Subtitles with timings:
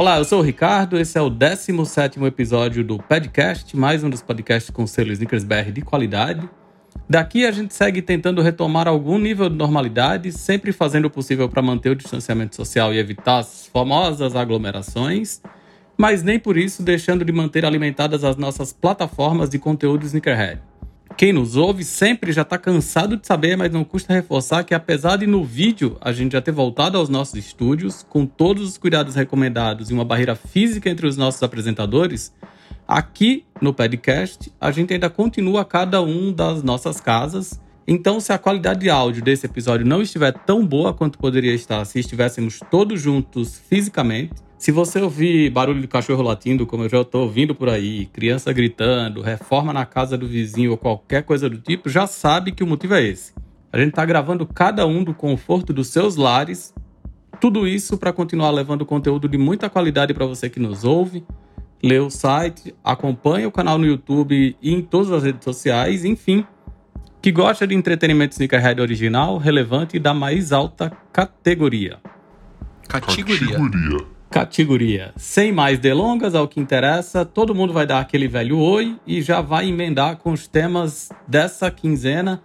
[0.00, 4.22] Olá, eu sou o Ricardo, esse é o 17º episódio do Podcast, mais um dos
[4.22, 6.48] podcasts com selo Sneakers BR de qualidade.
[7.06, 11.60] Daqui a gente segue tentando retomar algum nível de normalidade, sempre fazendo o possível para
[11.60, 15.42] manter o distanciamento social e evitar as famosas aglomerações,
[15.98, 20.62] mas nem por isso deixando de manter alimentadas as nossas plataformas de conteúdo Sneakerhead.
[21.20, 25.16] Quem nos ouve sempre já está cansado de saber, mas não custa reforçar que, apesar
[25.16, 29.14] de no vídeo a gente já ter voltado aos nossos estúdios, com todos os cuidados
[29.14, 32.32] recomendados e uma barreira física entre os nossos apresentadores,
[32.88, 37.60] aqui no podcast a gente ainda continua cada um das nossas casas.
[37.86, 41.84] Então, se a qualidade de áudio desse episódio não estiver tão boa quanto poderia estar
[41.84, 47.00] se estivéssemos todos juntos fisicamente, se você ouvir barulho de cachorro latindo, como eu já
[47.00, 51.56] estou ouvindo por aí, criança gritando, reforma na casa do vizinho ou qualquer coisa do
[51.56, 53.32] tipo, já sabe que o motivo é esse.
[53.72, 56.74] A gente está gravando cada um do conforto dos seus lares.
[57.40, 61.24] Tudo isso para continuar levando conteúdo de muita qualidade para você que nos ouve,
[61.82, 66.44] lê o site, acompanha o canal no YouTube e em todas as redes sociais, enfim,
[67.22, 71.98] que gosta de entretenimento sneakerhead original, relevante e da mais alta categoria.
[72.86, 73.56] Categoria.
[73.56, 74.19] Categoria.
[74.30, 75.12] Categoria.
[75.16, 79.40] Sem mais delongas, ao que interessa, todo mundo vai dar aquele velho oi e já
[79.40, 82.40] vai emendar com os temas dessa quinzena.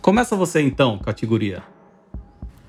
[0.00, 1.62] Começa você então, categoria.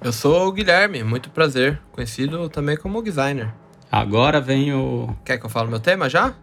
[0.01, 1.79] Eu sou o Guilherme, muito prazer.
[1.93, 3.53] Conhecido também como designer.
[3.91, 5.15] Agora vem o.
[5.23, 6.33] Quer que eu fale meu tema já?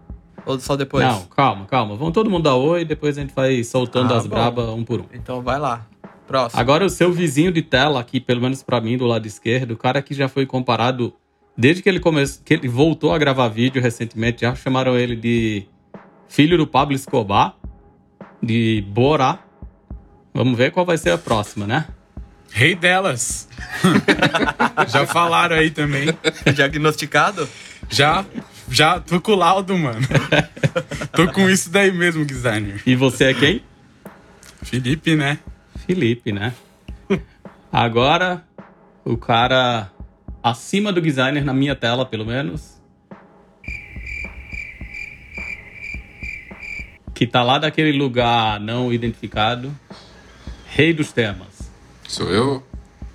[0.46, 1.04] Ou só depois?
[1.04, 1.94] Não, calma, calma.
[1.94, 4.34] Vamos todo mundo dar oi, depois a gente vai soltando Ah, as bom.
[4.34, 5.04] brabas um por um.
[5.12, 5.86] Então vai lá.
[6.26, 6.60] Próximo.
[6.60, 9.76] Agora o seu vizinho de tela aqui, pelo menos pra mim, do lado esquerdo, o
[9.76, 11.12] cara que já foi comparado
[11.56, 15.66] desde que ele começou, que ele voltou a gravar vídeo recentemente, já chamaram ele de
[16.28, 17.56] filho do Pablo Escobar,
[18.42, 19.38] de Borá.
[20.32, 21.86] Vamos ver qual vai ser a próxima, né?
[22.50, 23.48] Rei delas.
[24.88, 26.08] já falaram aí também.
[26.54, 27.48] Diagnosticado?
[27.88, 28.24] Já,
[28.70, 30.00] já tô com o laudo, mano.
[31.12, 32.82] tô com isso daí mesmo, designer.
[32.86, 33.62] E você é quem?
[34.62, 35.38] Felipe, né?
[35.86, 36.52] Felipe, né?
[37.72, 38.44] Agora,
[39.04, 39.90] o cara
[40.42, 42.80] acima do designer na minha tela, pelo menos.
[47.14, 49.72] Que tá lá daquele lugar não identificado.
[50.66, 51.70] Rei dos temas.
[52.08, 52.62] Sou eu?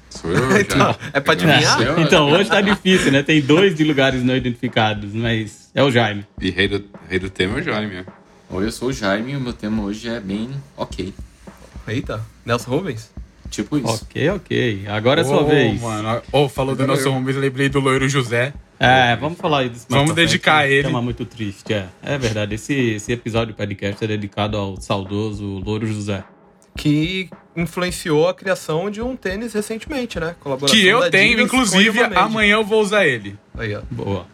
[0.10, 0.50] Sou eu?
[0.70, 0.96] Já.
[1.14, 1.62] É pra adivinhar?
[1.62, 3.22] Nasceu, Então, hoje tá difícil, né?
[3.24, 6.26] Tem dois de lugares não identificados, mas é o Jaime.
[6.40, 7.96] E rei do, rei do tema é o Jaime.
[7.96, 8.06] é.
[8.50, 11.14] Oi, eu sou o Jaime e o meu tema hoje é bem ok.
[11.88, 13.12] Eita, Nelson Rubens?
[13.50, 13.88] Tipo isso.
[14.04, 14.86] Ok, ok.
[14.88, 15.82] Agora é sua vez.
[15.82, 18.54] Mano, ô, falou do nosso homem, lembrei do loiro José.
[18.80, 20.84] É, vamos falar aí disso Vamos dedicar é um ele.
[20.84, 21.88] tema muito triste, é.
[22.04, 22.56] É verdade.
[22.56, 26.24] Esse, esse episódio do podcast é dedicado ao saudoso Louro José.
[26.76, 30.36] Que influenciou a criação de um tênis recentemente, né?
[30.40, 33.36] Colaboração Que eu da tenho, inclusive, amanhã eu vou usar ele.
[33.58, 33.82] Aí, ó.
[33.90, 34.28] Boa.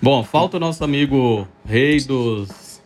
[0.00, 2.80] Bom, falta o nosso amigo rei dos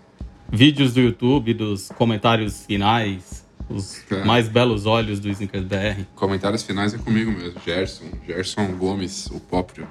[0.51, 3.40] vídeos do YouTube, dos comentários finais,
[3.71, 4.25] os É.
[4.25, 6.03] mais belos olhos do Snickers BR.
[6.15, 7.61] Comentários finais é comigo mesmo.
[7.65, 8.05] Gerson.
[8.27, 9.87] Gerson Gomes, o próprio.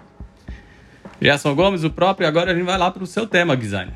[1.22, 3.96] Gerson Gomes, o próprio, e agora a gente vai lá pro seu tema, designer.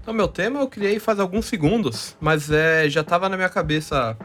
[0.00, 4.16] Então, meu tema eu criei faz alguns segundos, mas é, já estava na minha cabeça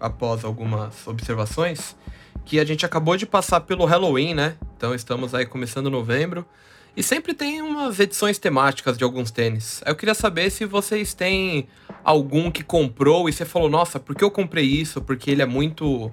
[0.00, 1.96] após algumas observações
[2.44, 4.54] que a gente acabou de passar pelo Halloween, né?
[4.76, 6.46] Então estamos aí começando novembro
[6.96, 9.82] e sempre tem umas edições temáticas de alguns tênis.
[9.84, 11.66] Eu queria saber se vocês têm
[12.02, 15.00] algum que comprou e você falou, nossa, por que eu comprei isso?
[15.00, 16.10] Porque ele é muito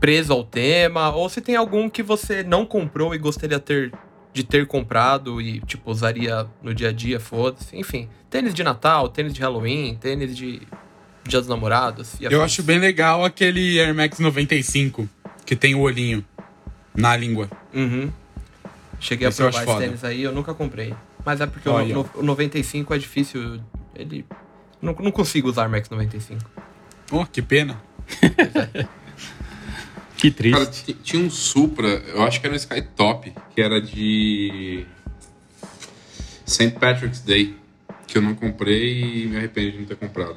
[0.00, 3.92] preso ao tema, ou se tem algum que você não comprou e gostaria ter
[4.32, 7.76] de ter comprado e, tipo, usaria no dia a dia, foda-se.
[7.76, 10.62] Enfim, tênis de Natal, tênis de Halloween, tênis de
[11.24, 12.14] Dia dos Namorados.
[12.20, 15.08] Eu acho bem legal aquele Air Max 95,
[15.44, 16.24] que tem o olhinho
[16.94, 17.48] na língua.
[17.72, 18.10] Uhum.
[19.02, 20.94] Cheguei Esse a provar esse tênis aí, eu nunca comprei.
[21.26, 21.92] Mas é porque o, Olha.
[21.94, 23.60] no- o 95 é difícil.
[23.96, 24.24] Ele.
[24.80, 26.40] Não, não consigo usar Max 95.
[27.10, 27.80] Oh, que pena.
[30.16, 30.56] Que triste.
[30.56, 34.86] Cara, ti- tinha um Supra, eu acho que era um Skytop, que era de
[36.46, 36.70] St.
[36.78, 37.56] Patrick's Day,
[38.06, 40.36] que eu não comprei e me arrependi de não ter comprado.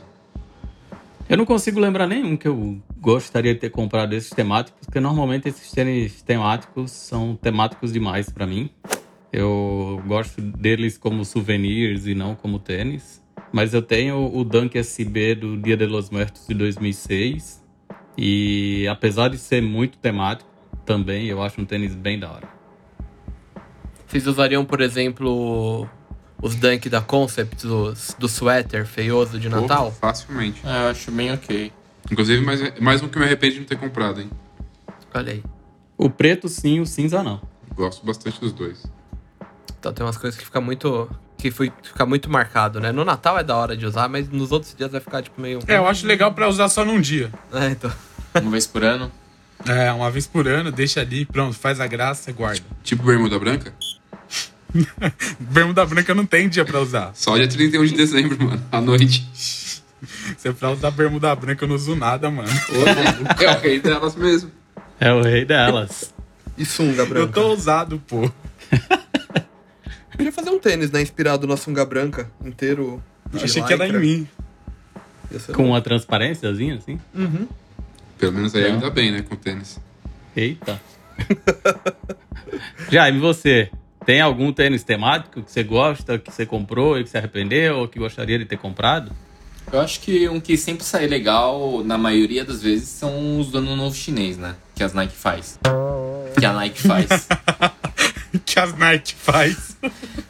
[1.30, 5.48] Eu não consigo lembrar nenhum que eu gostaria de ter comprado esses temáticos, porque normalmente
[5.48, 8.68] esses tênis temáticos são temáticos demais pra mim.
[9.32, 13.24] Eu gosto deles como souvenirs e não como tênis.
[13.54, 17.64] Mas eu tenho o Dunk SB do Dia de los Muertos de 2006.
[18.18, 20.50] E apesar de ser muito temático,
[20.84, 22.50] também eu acho um tênis bem da hora.
[24.08, 25.88] Vocês usariam, por exemplo,
[26.42, 29.92] os Dunk da Concept, dos, do sweater feioso de Natal?
[29.92, 30.62] Pô, facilmente.
[30.66, 31.72] É, eu acho bem ok.
[32.12, 34.30] Inclusive, mais, mais um que eu me arrependi de não ter comprado, hein?
[35.14, 35.44] Olha aí.
[35.98, 37.42] O preto sim, o cinza não.
[37.74, 38.86] Gosto bastante dos dois.
[39.80, 41.10] Então tem umas coisas que fica muito.
[41.38, 42.92] que foi, fica muito marcado, né?
[42.92, 45.60] No Natal é da hora de usar, mas nos outros dias vai ficar tipo meio.
[45.68, 47.32] É, eu acho legal pra usar só num dia.
[47.54, 47.92] É, então.
[48.42, 49.12] Uma vez por ano.
[49.66, 52.62] É, uma vez por ano, deixa ali, pronto, faz a graça e guarda.
[52.84, 53.74] Tipo bermuda branca?
[55.40, 57.12] Bermuda branca não tem dia pra usar.
[57.16, 59.26] Só dia 31 de dezembro, mano, à noite.
[60.38, 62.50] Você pra usar bermuda branca eu não uso nada, mano.
[63.40, 64.52] é o rei delas mesmo.
[65.00, 66.14] É o rei delas.
[66.58, 67.34] E sunga Eu branca.
[67.34, 68.30] tô ousado, pô.
[70.16, 71.02] Podia fazer um tênis, né?
[71.02, 73.04] Inspirado na sunga branca inteiro.
[73.34, 74.00] Eu achei que era em lycra.
[74.00, 74.28] mim.
[75.54, 77.00] Com uma transparênciazinha assim.
[77.14, 77.48] Uhum.
[78.18, 79.80] Pelo menos aí ainda bem, né, com tênis.
[80.36, 80.80] Eita.
[82.90, 83.70] Jaime, você
[84.06, 87.88] tem algum tênis temático que você gosta, que você comprou e que se arrependeu ou
[87.88, 89.12] que gostaria de ter comprado?
[89.72, 93.58] Eu acho que um que sempre sai legal, na maioria das vezes, são os do
[93.58, 94.56] ano novo chinês, né?
[94.74, 95.60] Que as Nike faz.
[96.38, 97.28] Que a Nike faz.
[98.46, 99.78] que as Nike faz.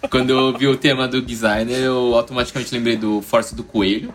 [0.09, 4.13] Quando eu vi o tema do designer, eu automaticamente lembrei do Force do Coelho.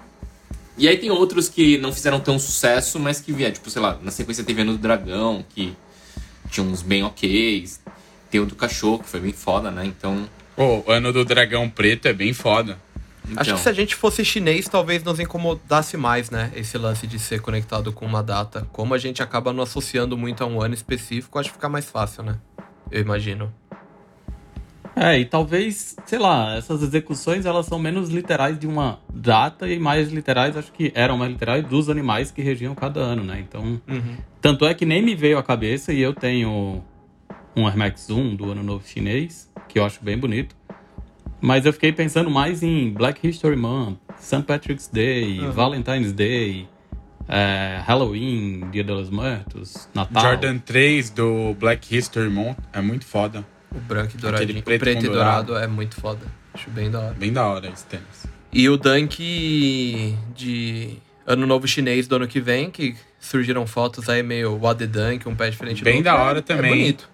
[0.78, 3.98] E aí tem outros que não fizeram tão sucesso, mas que vieram, tipo, sei lá,
[4.02, 5.76] na sequência teve ano do Dragão, que
[6.50, 7.68] tinha uns bem ok.
[8.30, 9.84] Tem o do Cachorro, que foi bem foda, né?
[9.84, 10.28] Então.
[10.56, 12.78] Pô, o ano do dragão preto é bem foda.
[13.36, 16.50] Acho então que se a gente fosse chinês, talvez nos incomodasse mais, né?
[16.54, 18.66] Esse lance de ser conectado com uma data.
[18.72, 21.84] Como a gente acaba não associando muito a um ano específico, acho que fica mais
[21.88, 22.36] fácil, né?
[22.90, 23.52] Eu imagino.
[24.96, 29.78] É, e talvez, sei lá, essas execuções elas são menos literais de uma data e
[29.78, 33.38] mais literais, acho que eram mais literais dos animais que regiam cada ano, né?
[33.40, 34.16] Então, Uhum.
[34.40, 36.82] tanto é que nem me veio à cabeça e eu tenho
[37.56, 40.56] um Air Max 1 do ano novo chinês, que eu acho bem bonito.
[41.40, 44.42] Mas eu fiquei pensando mais em Black History Month, St.
[44.42, 45.52] Patrick's Day, Uhum.
[45.52, 46.68] Valentine's Day,
[47.28, 50.22] é, Halloween, Dia dos Muertos, Natal.
[50.22, 53.44] Jordan 3 do Black History Month é muito foda.
[53.74, 54.62] O branco e douradinho.
[54.62, 56.26] Preto preto e dourado é muito foda.
[56.52, 57.14] Acho bem da hora.
[57.14, 58.26] Bem da hora esse tênis.
[58.52, 64.22] E o Dunk de Ano Novo Chinês do ano que vem, que surgiram fotos aí
[64.22, 66.26] meio What the Dunk, um pé diferente Bem do da outro.
[66.26, 66.70] hora É- também.
[66.72, 67.08] É bonito.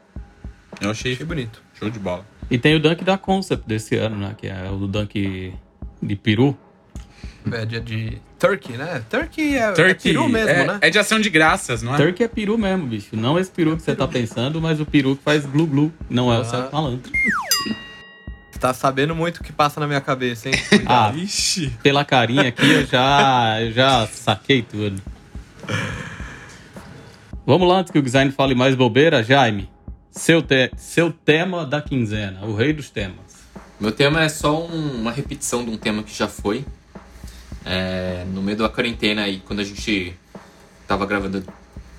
[0.80, 1.62] Eu achei Achei bonito.
[1.78, 2.24] show de bola.
[2.50, 4.34] E tem o Dunk da Concept desse ano, né?
[4.36, 5.52] Que é o Dunk
[6.02, 6.56] de peru.
[7.52, 9.02] É dia de Turkey, né?
[9.08, 10.78] Turkey é, é Turkey peru mesmo, é, né?
[10.80, 11.96] é de ação de graças, não é?
[11.96, 13.14] Turkey é peru mesmo, bicho.
[13.16, 15.92] Não esse peru que você tá pensando, mas o peru que faz glu-glu.
[16.10, 16.44] Não é o Ah.
[16.44, 17.10] certo malandro.
[18.50, 20.54] Você tá sabendo muito o que passa na minha cabeça, hein?
[20.86, 21.70] Ah, Ixi.
[21.82, 25.00] pela carinha aqui eu já, eu já saquei tudo.
[27.46, 29.68] Vamos lá, antes que o design fale mais bobeira, Jaime.
[30.16, 33.16] Seu, te- seu tema da quinzena, o rei dos temas.
[33.78, 36.64] Meu tema é só um- uma repetição de um tema que já foi.
[37.64, 40.14] É, no meio da quarentena aí, quando a gente
[40.88, 41.44] tava gravando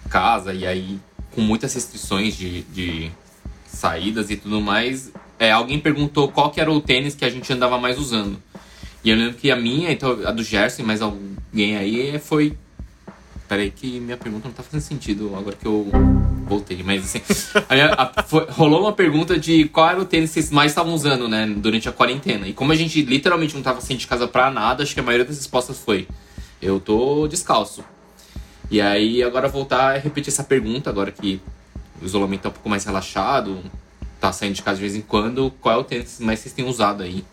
[0.09, 0.99] casa e aí
[1.35, 3.11] com muitas restrições de, de
[3.67, 7.51] saídas e tudo mais, é, alguém perguntou qual que era o tênis que a gente
[7.53, 8.41] andava mais usando.
[9.03, 12.57] E eu lembro que a minha, então, a do Gerson mais alguém aí foi.
[13.47, 15.89] Peraí, que minha pergunta não tá fazendo sentido agora que eu
[16.45, 16.83] voltei.
[16.83, 17.21] Mas assim,
[17.69, 20.71] a minha- a- foi- rolou uma pergunta de qual era o tênis que vocês mais
[20.71, 22.45] estavam usando, né, durante a quarentena.
[22.47, 25.03] E como a gente literalmente não tava saindo de casa pra nada, acho que a
[25.03, 26.07] maioria das respostas foi:
[26.61, 27.83] eu tô descalço.
[28.69, 31.39] E aí, agora voltar a repetir essa pergunta, agora que
[32.01, 33.59] o isolamento tá um pouco mais relaxado,
[34.19, 36.65] tá saindo de casa de vez em quando, qual é o tênis mais vocês têm
[36.67, 37.23] usado aí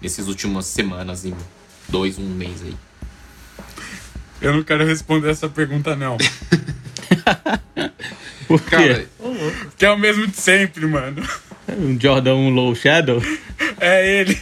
[0.00, 1.34] nessas últimas semanas, em
[1.90, 2.74] dois, um mês aí?
[4.40, 6.16] Eu não quero responder essa pergunta, não.
[8.46, 8.70] Por quê?
[8.70, 9.08] Cara,
[9.76, 11.22] que é o mesmo de sempre, mano.
[11.76, 13.20] Um Jordan 1 Low Shadow?
[13.78, 14.38] É ele.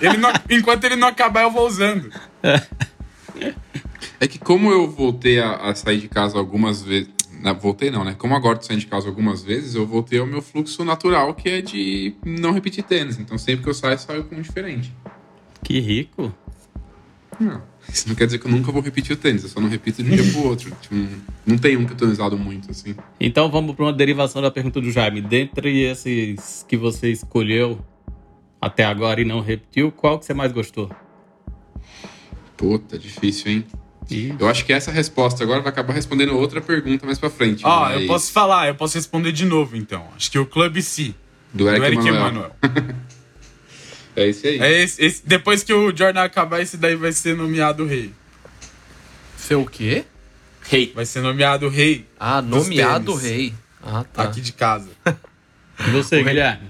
[0.00, 2.10] ele não- enquanto ele não acabar, eu vou usando.
[4.20, 7.08] é que como eu voltei a, a sair de casa algumas vezes,
[7.40, 8.14] na- voltei não, né?
[8.18, 11.48] Como agora tô saindo de casa algumas vezes, eu voltei ao meu fluxo natural, que
[11.48, 13.18] é de não repetir tênis.
[13.18, 14.92] Então sempre que eu saio, eu saio com um diferente.
[15.62, 16.34] Que rico.
[17.38, 17.62] Não,
[17.92, 20.02] isso não quer dizer que eu nunca vou repetir o tênis, eu só não repito
[20.02, 20.70] de um dia pro outro.
[20.80, 20.94] Tipo,
[21.46, 22.94] não- tem um que eu tenho usado muito, assim.
[23.20, 25.20] Então vamos para uma derivação da pergunta do Jaime.
[25.20, 27.78] Dentre esses que você escolheu
[28.60, 30.90] até agora e não repetiu, qual que você mais gostou?
[32.56, 33.64] Puta, difícil, hein?
[34.10, 37.64] Ih, Eu acho que essa resposta agora vai acabar respondendo outra pergunta mais pra frente.
[37.66, 40.06] Ó, mas- eu posso falar, eu posso responder de novo, então.
[40.16, 41.12] Acho que o Club C,
[41.52, 42.52] Do do Eric, Eric Emanuel.
[42.62, 42.96] Emanuel.
[44.16, 44.58] É esse aí.
[44.58, 48.12] É esse, esse- depois que o Jordan acabar, esse daí vai ser nomeado rei.
[49.36, 50.04] Seu o quê?
[50.62, 50.92] Rei.
[50.94, 53.54] Vai ser nomeado rei Ah, nomeado rei.
[53.82, 54.22] Ah, tá.
[54.24, 54.88] aqui de casa.
[55.06, 56.66] E você, Guilherme?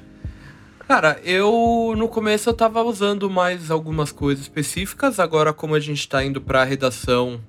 [0.87, 6.07] Cara, eu no começo eu tava usando mais algumas coisas específicas, agora como a gente
[6.09, 7.41] tá indo pra redação,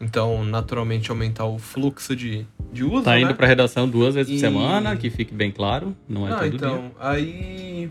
[0.00, 3.20] então naturalmente aumentar o fluxo de, de uso, Tá né?
[3.20, 6.36] indo pra redação duas vezes por E- semana, que fique bem claro, não é Ah,
[6.38, 6.90] todo então, dia.
[7.00, 7.90] aí...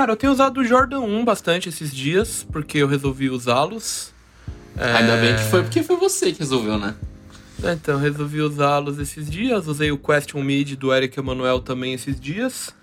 [0.00, 4.14] Cara, eu tenho usado o Jordan 1 bastante esses dias, porque eu resolvi usá-los.
[4.74, 6.94] É, Ainda bem que foi porque foi você que resolveu, né?
[7.62, 9.66] Então, resolvi usá-los esses dias.
[9.66, 12.74] Usei o Question Mid do Eric Emanuel também esses dias.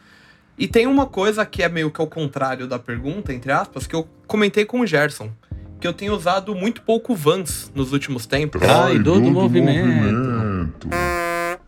[0.60, 3.96] E tem uma coisa que é meio que ao contrário da pergunta, entre aspas, que
[3.96, 5.32] eu comentei com o Gerson.
[5.82, 8.62] Que eu tenho usado muito pouco Vans nos últimos tempos.
[8.62, 10.72] Traidor do movimento.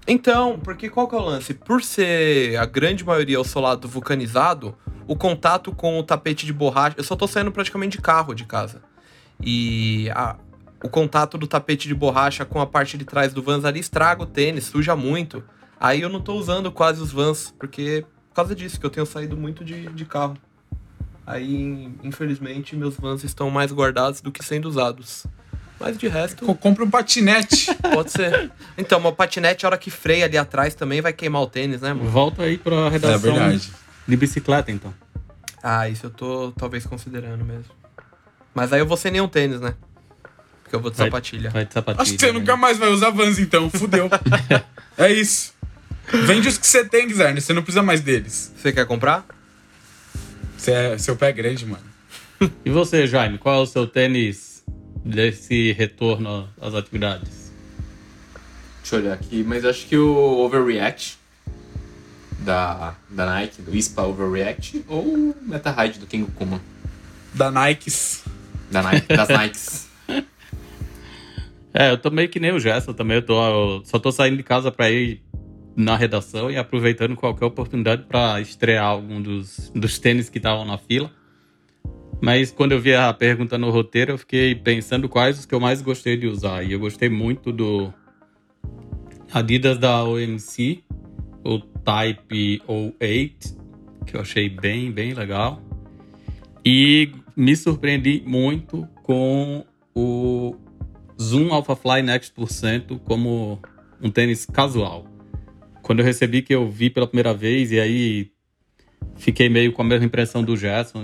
[0.07, 1.55] Então, porque qual que é o lance?
[1.55, 4.75] Por ser a grande maioria o solado vulcanizado,
[5.11, 6.95] o contato com o tapete de borracha.
[6.97, 8.81] Eu só tô saindo praticamente de carro de casa.
[9.41, 10.35] E a-
[10.83, 14.21] o contato do tapete de borracha com a parte de trás do Vans ali estraga
[14.23, 15.43] o tênis, suja muito.
[15.79, 19.05] Aí eu não tô usando quase os Vans, porque por causa disso, que eu tenho
[19.05, 20.37] saído muito de, de carro.
[21.25, 25.25] Aí, infelizmente, meus Vans estão mais guardados do que sendo usados.
[25.79, 26.45] Mas de resto.
[26.45, 27.73] Co- Compra um patinete.
[27.93, 28.51] Pode ser.
[28.77, 31.93] Então, uma patinete, a hora que freia ali atrás também vai queimar o tênis, né,
[31.93, 32.09] mano?
[32.09, 33.71] Volta aí pra é redação verdade.
[34.09, 34.93] De bicicleta, então.
[35.61, 37.71] Ah, isso eu tô talvez considerando mesmo.
[38.53, 39.75] Mas aí eu vou sem nenhum tênis, né?
[40.63, 41.49] Porque eu vou de Vai- sapatilha.
[41.49, 42.01] Vai de sapatilha.
[42.01, 42.39] Acho que você né?
[42.39, 43.69] nunca mais vai usar Vans, então.
[43.69, 44.09] Fudeu.
[44.97, 45.53] é isso.
[46.25, 47.39] Vende os que você tem, Guilherme.
[47.39, 48.51] Você não precisa mais deles.
[48.57, 49.25] Você quer comprar?
[50.57, 51.83] Você é- seu pé é grande, mano.
[52.65, 54.63] E você, Jaime, qual é o seu tênis
[55.03, 57.51] desse retorno às atividades?
[58.81, 61.18] Deixa eu olhar aqui, mas acho que o Overreact
[62.39, 66.61] da, da Nike, do ISPA Overreact, ou o Meta Ride do Kengo Kuma,
[67.33, 68.23] Da Nikes.
[68.71, 69.89] da Nike, das Nikes.
[71.71, 73.17] É, eu tô meio que nem o Gerson também.
[73.17, 75.21] Eu, tô, eu só tô saindo de casa pra ir
[75.75, 80.79] na redação e aproveitando qualquer oportunidade pra estrear algum dos, dos tênis que estavam na
[80.79, 81.11] fila.
[82.19, 85.59] Mas quando eu vi a pergunta no roteiro, eu fiquei pensando quais os que eu
[85.59, 86.63] mais gostei de usar.
[86.63, 87.93] E eu gostei muito do
[89.31, 90.83] Adidas da OMC,
[91.49, 93.57] o Type 08,
[94.05, 95.59] que eu achei bem, bem legal.
[96.63, 99.65] E me surpreendi muito com
[99.95, 100.55] o
[101.19, 103.59] Zoom Alphafly Next por cento como
[103.99, 105.05] um tênis casual.
[105.81, 108.31] Quando eu recebi que eu vi pela primeira vez e aí
[109.15, 111.01] fiquei meio com a mesma impressão do Gerson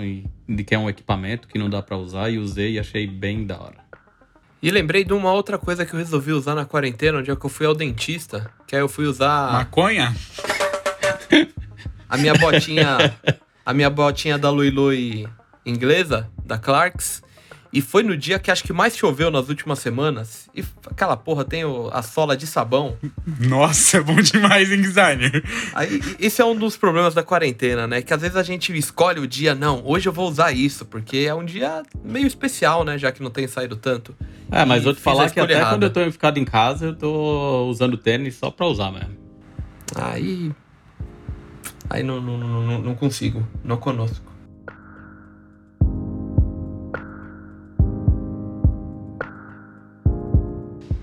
[0.48, 3.44] de que é um equipamento que não dá pra usar e usei e achei bem
[3.44, 3.85] da hora.
[4.62, 7.44] E lembrei de uma outra coisa que eu resolvi usar na quarentena, onde é que
[7.44, 8.50] eu fui ao dentista.
[8.66, 10.14] Que aí eu fui usar Maconha?
[12.08, 13.14] a minha botinha.
[13.64, 15.28] a minha botinha da Lui Lui
[15.64, 17.22] inglesa, da Clarks.
[17.76, 20.48] E foi no dia que acho que mais choveu nas últimas semanas.
[20.54, 22.96] E aquela porra tem o- a sola de sabão.
[23.38, 25.44] Nossa, é bom demais, hein, designer?
[25.74, 28.00] Aí, esse é um dos problemas da quarentena, né?
[28.00, 31.18] Que às vezes a gente escolhe o dia, não, hoje eu vou usar isso, porque
[31.18, 32.96] é um dia meio especial, né?
[32.96, 34.16] Já que não tem saído tanto.
[34.50, 35.70] É, mas E vou te falar que até errada.
[35.70, 39.16] quando eu tô ficado em casa, eu tô usando tênis só pra usar mesmo.
[39.94, 40.50] Aí.
[41.90, 44.24] Aí não, não, não, não, não consigo, não conosco.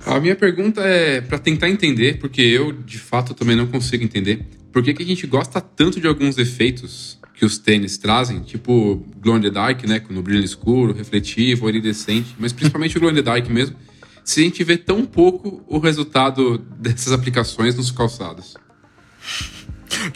[0.06, 4.46] A minha pergunta é pra tentar entender, porque eu, de fato, também não consigo entender,
[4.72, 9.06] por que, que a gente gosta tanto de alguns efeitos que os tênis trazem, tipo
[9.20, 13.16] glow in the dark, né, no brilho escuro, refletivo, iridescente, mas principalmente o glow in
[13.16, 13.76] the dark mesmo,
[14.24, 18.56] se a gente vê tão pouco o resultado dessas aplicações nos calçados.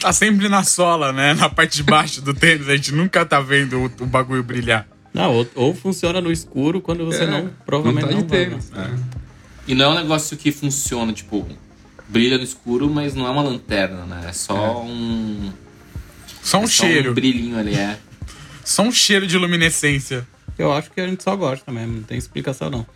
[0.00, 1.34] Tá sempre na sola, né?
[1.34, 2.68] Na parte de baixo do tênis.
[2.68, 4.88] A gente nunca tá vendo o, o bagulho brilhar.
[5.14, 8.46] Não, ou, ou funciona no escuro quando você É, não, provavelmente não não, tá vai,
[8.46, 8.58] né?
[8.76, 9.27] é.
[9.68, 11.46] E não é um negócio que funciona, tipo,
[12.08, 14.24] brilha no escuro, mas não é uma lanterna, né?
[14.26, 15.52] É só um.
[16.42, 17.10] Só um é só cheiro.
[17.10, 17.98] um brilhinho ali, é.
[18.64, 20.26] Só um cheiro de luminescência.
[20.58, 22.86] Eu acho que a gente só gosta mesmo, não tem explicação não.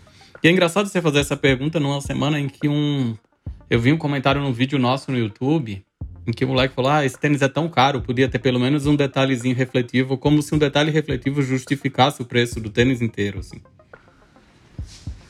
[0.42, 3.16] E é engraçado você fazer essa pergunta numa semana em que um
[3.70, 5.82] Eu vi um comentário num vídeo nosso no YouTube
[6.26, 8.86] em que o moleque falou: Ah, esse tênis é tão caro, podia ter pelo menos
[8.86, 13.60] um detalhezinho refletivo, como se um detalhe refletivo justificasse o preço do tênis inteiro, assim.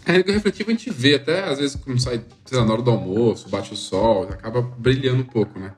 [0.05, 2.83] É, o refletivo a gente vê até, às vezes, quando sai sei lá, na hora
[2.83, 5.73] do almoço, bate o sol, acaba brilhando um pouco, né?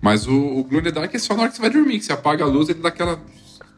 [0.00, 1.98] Mas o, o Glow in the Dark é só na hora que você vai dormir,
[1.98, 3.20] que você apaga a luz, ele dá aquela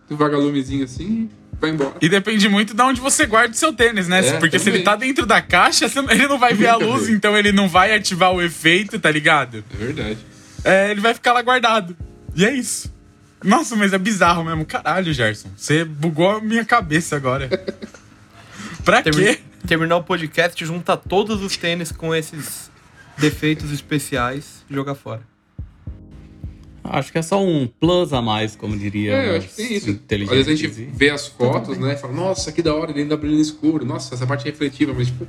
[0.08, 1.94] vagalumezinho assim e vai embora.
[2.00, 4.26] E depende muito de onde você guarda o seu tênis, né?
[4.26, 4.84] É, Porque se ele também.
[4.84, 8.32] tá dentro da caixa, ele não vai ver a luz, então ele não vai ativar
[8.32, 9.64] o efeito, tá ligado?
[9.72, 10.18] É verdade.
[10.64, 11.96] É, ele vai ficar lá guardado.
[12.34, 12.92] E é isso.
[13.42, 14.66] Nossa, mas é bizarro mesmo.
[14.66, 15.48] Caralho, Gerson.
[15.56, 17.48] Você bugou a minha cabeça agora.
[18.84, 19.40] pra quê?
[19.66, 22.70] Terminar o podcast, junta todos os tênis com esses
[23.18, 25.22] defeitos especiais e jogar fora.
[26.82, 29.12] Acho que é só um plus a mais, como diria.
[29.12, 29.90] É, eu acho que tem isso.
[29.90, 31.92] Às vezes a gente vê as fotos, né?
[31.92, 33.84] E fala, nossa, que da hora, ele ainda brilha no escuro.
[33.84, 35.26] Nossa, essa parte é refletiva, mas tipo,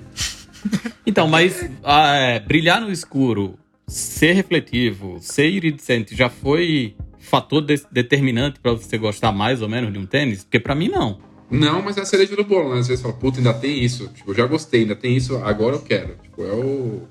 [1.05, 7.83] Então, mas ah, é, brilhar no escuro, ser refletivo, ser iridescente já foi fator de-
[7.91, 10.43] determinante pra você gostar mais ou menos de um tênis?
[10.43, 11.19] Porque pra mim não.
[11.51, 12.79] Não, mas é a cereja do bolo, né?
[12.79, 14.08] Às vezes fala, puta, ainda tem isso.
[14.15, 16.15] Tipo, eu já gostei, ainda tem isso, agora eu quero.
[16.24, 17.01] Tipo, é o.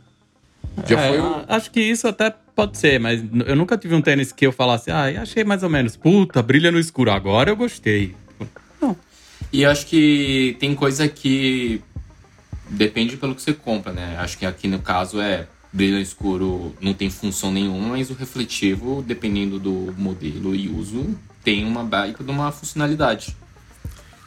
[0.87, 1.45] Já É, foi o.
[1.47, 4.91] Acho que isso até pode ser, mas eu nunca tive um tênis que eu falasse,
[4.91, 8.15] ah, achei mais ou menos, puta, brilha no escuro, agora eu gostei.
[9.53, 11.83] E eu acho que tem coisa que
[12.69, 14.17] depende pelo que você compra, né?
[14.19, 18.15] Acho que aqui no caso é brilho no escuro não tem função nenhuma, mas o
[18.15, 23.37] refletivo, dependendo do modelo e uso, tem uma baita de uma funcionalidade.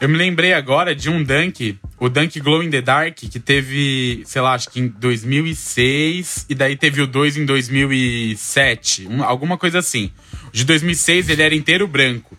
[0.04, 4.22] Eu me lembrei agora de um Dunk, o Dunk Glow in the Dark, que teve,
[4.26, 9.58] sei lá, acho que em 2006, e daí teve o 2 em 2007, um- alguma
[9.58, 10.12] coisa assim.
[10.52, 12.38] De 2006 ele era inteiro branco.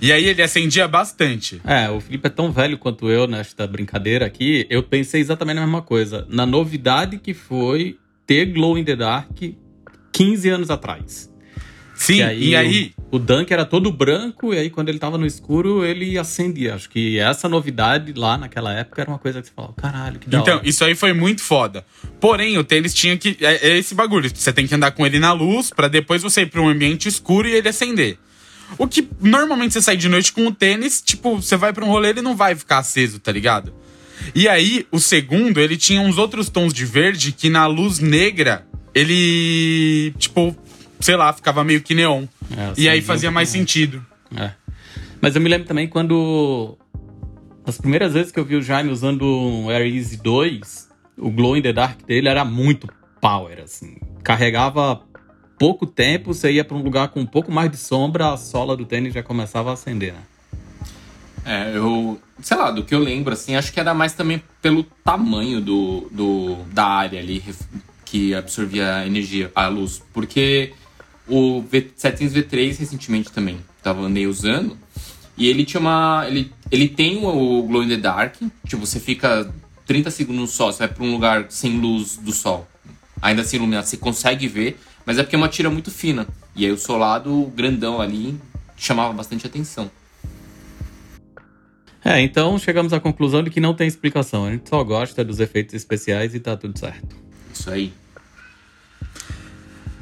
[0.00, 1.60] E aí ele acendia bastante.
[1.66, 5.60] É, o Felipe é tão velho quanto eu nesta brincadeira aqui, eu pensei exatamente a
[5.60, 6.26] mesma coisa.
[6.30, 9.36] Na novidade que foi ter Glow in the Dark
[10.10, 11.30] 15 anos atrás.
[12.02, 15.16] Sim, Que e aí O, o Dunk era todo branco, e aí quando ele tava
[15.18, 16.74] no escuro, ele acendia.
[16.74, 20.28] Acho que essa novidade lá naquela época era uma coisa que você falava, caralho, que
[20.28, 20.68] da Então, hora.
[20.68, 21.84] isso aí foi muito foda.
[22.20, 23.36] Porém, o tênis tinha que.
[23.40, 24.30] É, é esse bagulho.
[24.34, 27.08] Você tem que andar com ele na luz pra depois você ir pra um ambiente
[27.08, 28.18] escuro e ele acender.
[28.78, 31.88] O que normalmente você sai de noite com o tênis, tipo, você vai pra um
[31.88, 33.74] rolê, ele não vai ficar aceso, tá ligado?
[34.34, 38.64] E aí, o segundo, ele tinha uns outros tons de verde que na luz negra,
[38.94, 40.56] ele, tipo,
[41.02, 42.24] sei lá, ficava meio que neon.
[42.56, 44.04] É, e aí fazia mais pouco sentido.
[44.34, 44.52] É.
[45.20, 46.78] Mas eu me lembro também quando.
[47.66, 50.88] As primeiras vezes que eu vi o Jaime usando um Air Easy 2,
[51.18, 52.88] o Glow in the Dark dele era muito
[53.20, 53.98] power, assim.
[54.24, 55.02] Carregava
[55.58, 58.76] pouco tempo, você ia pra um lugar com um pouco mais de sombra, a sola
[58.76, 60.22] do tênis já começava a acender, né?
[61.44, 62.20] É, eu.
[62.40, 66.08] Sei lá, do que eu lembro, assim, acho que era mais também pelo tamanho do,
[66.10, 67.44] do, da área ali
[68.04, 70.02] que absorvia a energia, a luz.
[70.12, 70.72] Porque
[71.32, 74.76] o v, 700 V3 recentemente também tava andei usando.
[75.36, 76.26] E ele tinha uma.
[76.28, 78.36] Ele, ele tem o Glow in the Dark.
[78.66, 79.52] Tipo, você fica
[79.86, 82.68] 30 segundos no sol, você vai pra um lugar sem luz do sol.
[83.20, 86.26] Ainda assim iluminado, você consegue ver, mas é porque é uma tira muito fina.
[86.54, 88.38] E aí o solado grandão ali
[88.76, 89.90] chamava bastante atenção.
[92.04, 94.44] É, então chegamos à conclusão de que não tem explicação.
[94.44, 97.16] A gente só gosta dos efeitos especiais e tá tudo certo.
[97.54, 97.92] Isso aí.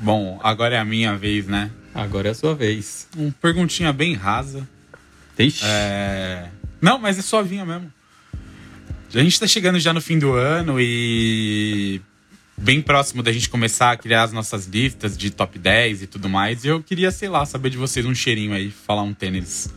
[0.00, 1.70] Bom, agora é a minha vez, né?
[1.94, 3.06] Agora é a sua vez.
[3.14, 4.66] Uma perguntinha bem rasa.
[5.38, 5.62] Ixi.
[5.64, 6.48] É...
[6.80, 7.92] Não, mas é suavinha mesmo.
[9.14, 12.00] A gente tá chegando já no fim do ano e
[12.56, 16.28] bem próximo da gente começar a criar as nossas listas de top 10 e tudo
[16.28, 16.64] mais.
[16.64, 19.68] E eu queria, sei lá, saber de vocês um cheirinho aí, falar um tênis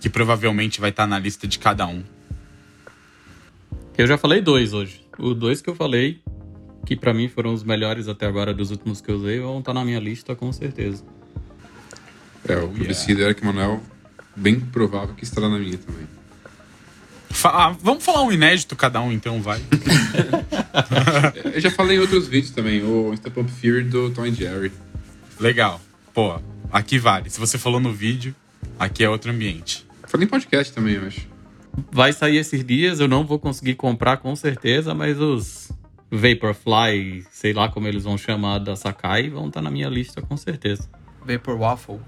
[0.00, 2.02] que provavelmente vai estar na lista de cada um.
[3.96, 5.00] Eu já falei dois hoje.
[5.18, 6.20] O dois que eu falei,
[6.84, 9.72] que pra mim foram os melhores até agora dos últimos que eu usei, vão estar
[9.72, 11.04] na minha lista com certeza.
[12.48, 13.80] É, o Plebiscito do Eric Manuel,
[14.34, 16.06] bem provável que estará na minha também.
[17.44, 19.60] Ah, vamos falar um inédito cada um, então, vai.
[21.54, 24.72] Eu já falei em outros vídeos também, o Insta Pump Fury do Tom and Jerry.
[25.40, 25.80] Legal.
[26.12, 26.38] Pô,
[26.70, 27.30] aqui vale.
[27.30, 28.34] Se você falou no vídeo,
[28.78, 29.86] aqui é outro ambiente.
[30.06, 31.26] Falei em podcast também, eu acho.
[31.90, 35.70] Vai sair esses dias, eu não vou conseguir comprar com certeza, mas os
[36.12, 40.36] Vaporfly, sei lá como eles vão chamar da Sakai, vão estar na minha lista com
[40.36, 40.88] certeza.
[41.26, 42.00] Vapor Waffle.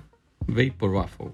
[0.46, 1.28] Vapor Waffle.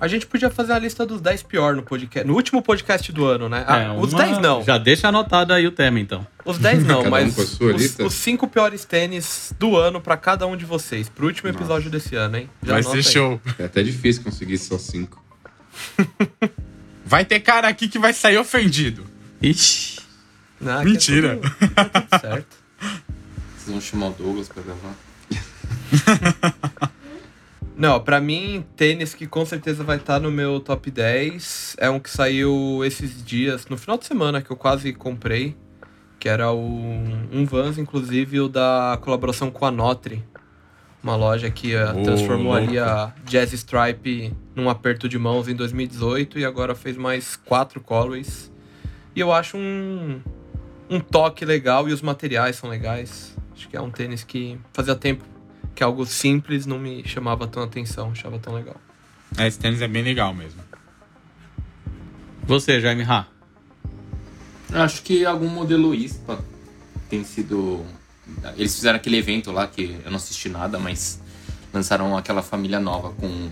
[0.00, 2.26] A gente podia fazer a lista dos 10 pior no podcast.
[2.26, 3.64] No último podcast do ano, né?
[3.68, 4.64] Ah, É, os uma- 10 não.
[4.64, 6.26] Já deixa anotado aí o tema, então.
[6.42, 8.04] Os 10 não, um mas sua os, lista?
[8.06, 11.10] os 5 piores tênis do ano pra cada um de vocês.
[11.10, 11.58] Pro último Nossa.
[11.62, 12.48] episódio desse ano, hein?
[12.62, 13.02] Já vai ser aí.
[13.02, 13.40] show.
[13.58, 15.22] É até difícil conseguir só cinco.
[17.04, 19.04] Vai ter cara aqui que vai sair ofendido.
[19.42, 19.99] Ixi.
[20.60, 21.36] Não, é Mentira.
[21.38, 22.56] tudo- tá tudo certo.
[22.80, 24.94] Vocês vão chamar o Douglas pra gravar.
[27.76, 31.98] Não, pra mim, tênis que com certeza vai estar no meu top 10 é um
[31.98, 35.56] que saiu esses dias, no final de semana, que eu quase comprei.
[36.18, 36.60] Que era o,
[37.32, 40.22] um Vans, inclusive, o da colaboração com a Notre.
[41.02, 45.54] Uma loja que uh, Ô, transformou ali a Jazz Stripe num aperto de mãos em
[45.54, 48.52] 2018 e agora fez mais quatro colorways.
[49.16, 50.20] E eu acho um,
[50.90, 53.34] um toque legal e os materiais são legais.
[53.54, 55.24] Acho que é um tênis que fazia tempo
[55.74, 58.76] que algo simples não me chamava tão atenção, achava tão legal.
[59.38, 60.60] É, Esse tênis é bem legal mesmo.
[62.42, 63.26] Você, Jaime Ha.
[64.72, 66.38] Eu Acho que algum modelo ISPA
[67.08, 67.84] tem sido.
[68.56, 71.20] Eles fizeram aquele evento lá que eu não assisti nada, mas
[71.72, 73.50] lançaram aquela família nova com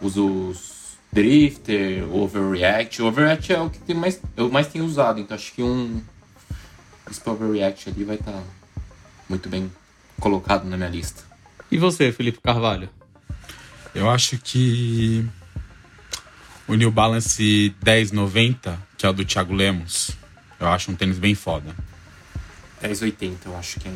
[0.00, 3.02] os, os Drifter, Overreact.
[3.02, 6.00] O Overreact é o que tem mais, eu mais tenho usado, então acho que um
[7.10, 8.42] ISPA Overreact ali vai estar
[9.28, 9.70] muito bem
[10.20, 11.22] colocado na minha lista.
[11.70, 12.88] E você, Felipe Carvalho?
[13.94, 15.26] Eu acho que
[16.68, 20.10] o New Balance 1090, que é o do Thiago Lemos,
[20.60, 21.74] eu acho um tênis bem foda.
[22.82, 23.92] 1080, eu acho que é.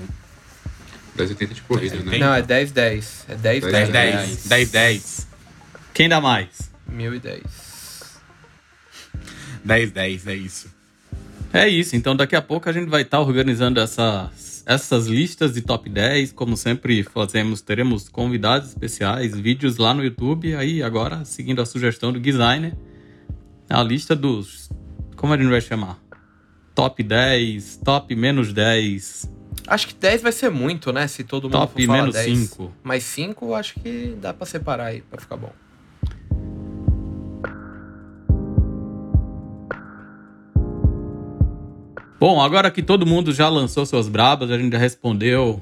[1.17, 2.11] 1080 de corrida, né?
[2.11, 2.21] Tem.
[2.21, 3.25] Não, é 1010.
[3.29, 3.61] É 1010.
[3.61, 4.47] 10, 10, reais.
[4.47, 5.29] 10, 10.
[5.93, 6.71] Quem dá mais?
[6.87, 7.43] 1010.
[9.65, 10.80] 10, 10, é isso.
[11.53, 15.63] É isso, então daqui a pouco a gente vai estar organizando essas, essas listas de
[15.63, 16.33] top 10.
[16.33, 20.55] Como sempre fazemos, teremos convidados especiais, vídeos lá no YouTube.
[20.55, 22.77] Aí agora, seguindo a sugestão do designer,
[23.69, 24.71] a lista dos.
[25.17, 25.99] Como a gente vai chamar?
[26.75, 29.29] Top 10, top menos 10,
[29.67, 31.07] Acho que 10 vai ser muito, né?
[31.07, 32.39] Se todo mundo top for falar menos 10.
[32.39, 32.73] 5.
[32.83, 35.53] Mas 5 acho que dá pra separar aí, pra ficar bom.
[42.21, 45.59] Bom, agora que todo mundo já lançou suas brabas, a gente já respondeu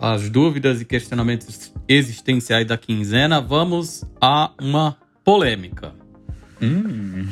[0.00, 5.92] as dúvidas e questionamentos existenciais da quinzena, vamos a uma polêmica.
[6.62, 7.28] Hum.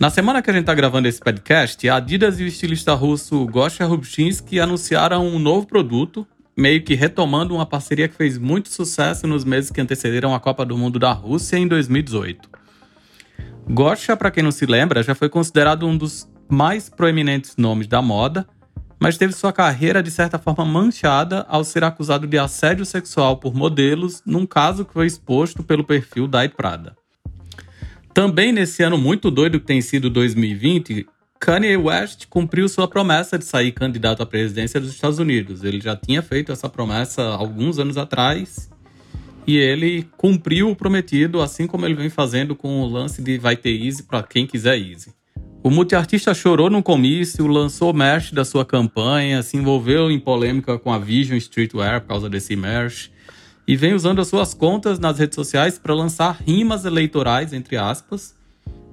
[0.00, 3.46] Na semana que a gente tá gravando esse podcast, a Adidas e o estilista russo
[3.46, 9.28] Gosha Rubchinsky anunciaram um novo produto, meio que retomando uma parceria que fez muito sucesso
[9.28, 12.50] nos meses que antecederam a Copa do Mundo da Rússia em 2018.
[13.70, 18.00] Gosha, para quem não se lembra, já foi considerado um dos mais proeminentes nomes da
[18.00, 18.46] moda,
[18.98, 23.54] mas teve sua carreira de certa forma manchada ao ser acusado de assédio sexual por
[23.54, 26.96] modelos, num caso que foi exposto pelo perfil da Prada.
[28.14, 31.06] Também nesse ano muito doido que tem sido 2020,
[31.38, 35.62] Kanye West cumpriu sua promessa de sair candidato à presidência dos Estados Unidos.
[35.62, 38.70] Ele já tinha feito essa promessa alguns anos atrás
[39.46, 43.56] e ele cumpriu o prometido, assim como ele vem fazendo com o lance de vai
[43.56, 45.15] ter Easy para quem quiser Easy.
[45.66, 50.92] O multiartista chorou num comício, lançou merch da sua campanha, se envolveu em polêmica com
[50.92, 53.10] a Vision Streetwear por causa desse merch
[53.66, 58.32] e vem usando as suas contas nas redes sociais para lançar rimas eleitorais, entre aspas,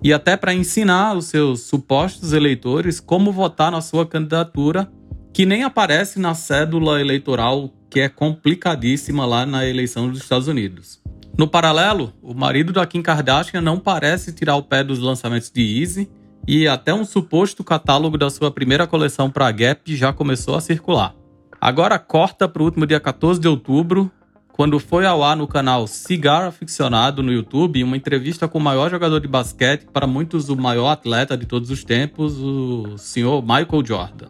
[0.01, 4.91] e até para ensinar os seus supostos eleitores como votar na sua candidatura,
[5.31, 10.99] que nem aparece na cédula eleitoral, que é complicadíssima lá na eleição dos Estados Unidos.
[11.37, 15.61] No paralelo, o marido da Kim Kardashian não parece tirar o pé dos lançamentos de
[15.61, 16.09] Yeezy,
[16.47, 20.61] e até um suposto catálogo da sua primeira coleção para a Gap já começou a
[20.61, 21.15] circular.
[21.59, 24.11] Agora corta para o último dia 14 de outubro,
[24.51, 28.89] quando foi ao ar no canal Cigar Aficionado no YouTube uma entrevista com o maior
[28.91, 33.85] jogador de basquete, para muitos o maior atleta de todos os tempos, o senhor Michael
[33.85, 34.27] Jordan.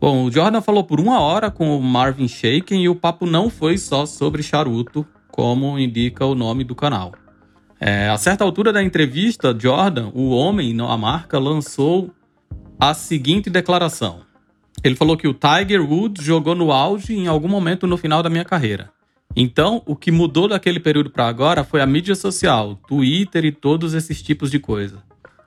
[0.00, 3.50] Bom, o Jordan falou por uma hora com o Marvin Shaken e o papo não
[3.50, 7.12] foi só sobre charuto, como indica o nome do canal.
[7.78, 12.10] É, a certa altura da entrevista, Jordan, o homem, a marca, lançou
[12.80, 14.20] a seguinte declaração.
[14.82, 18.30] Ele falou que o Tiger Woods jogou no auge em algum momento no final da
[18.30, 18.90] minha carreira.
[19.34, 23.92] Então, o que mudou daquele período para agora foi a mídia social, Twitter e todos
[23.92, 25.02] esses tipos de coisa.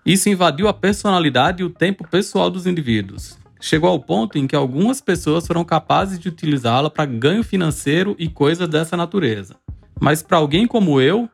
[0.06, 3.38] Isso invadiu a personalidade e o tempo pessoal dos indivíduos.
[3.60, 8.28] Chegou ao ponto em que algumas pessoas foram capazes de utilizá-la para ganho financeiro e
[8.30, 9.56] coisas dessa natureza.
[10.00, 11.30] Mas para alguém como eu,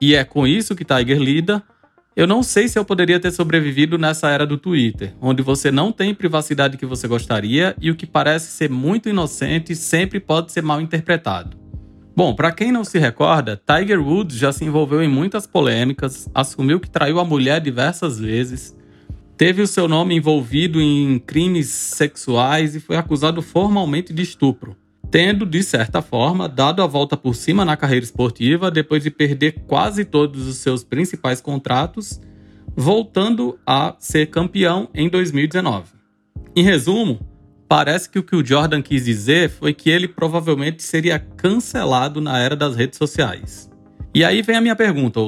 [0.00, 1.62] e é com isso que Tiger lida,
[2.14, 5.92] eu não sei se eu poderia ter sobrevivido nessa era do Twitter, onde você não
[5.92, 10.62] tem privacidade que você gostaria e o que parece ser muito inocente sempre pode ser
[10.62, 11.56] mal interpretado.
[12.16, 16.80] Bom, para quem não se recorda, Tiger Woods já se envolveu em muitas polêmicas, assumiu
[16.80, 18.76] que traiu a mulher diversas vezes,
[19.36, 24.76] teve o seu nome envolvido em crimes sexuais e foi acusado formalmente de estupro,
[25.10, 29.64] tendo, de certa forma, dado a volta por cima na carreira esportiva depois de perder
[29.66, 32.20] quase todos os seus principais contratos,
[32.76, 35.92] voltando a ser campeão em 2019.
[36.54, 37.20] Em resumo,
[37.68, 42.38] parece que o que o Jordan quis dizer foi que ele provavelmente seria cancelado na
[42.38, 43.70] era das redes sociais.
[44.14, 45.20] E aí vem a minha pergunta,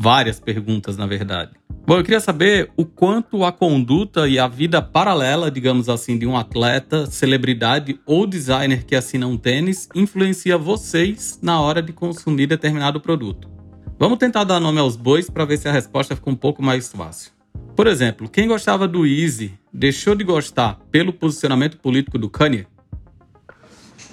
[0.00, 1.52] várias perguntas, na verdade.
[1.86, 6.26] Bom, eu queria saber o quanto a conduta e a vida paralela, digamos assim, de
[6.26, 12.46] um atleta, celebridade ou designer que assina um tênis influencia vocês na hora de consumir
[12.46, 13.50] determinado produto.
[13.98, 16.90] Vamos tentar dar nome aos bois para ver se a resposta fica um pouco mais
[16.90, 17.32] fácil.
[17.76, 22.66] Por exemplo, quem gostava do Easy deixou de gostar pelo posicionamento político do Kanye?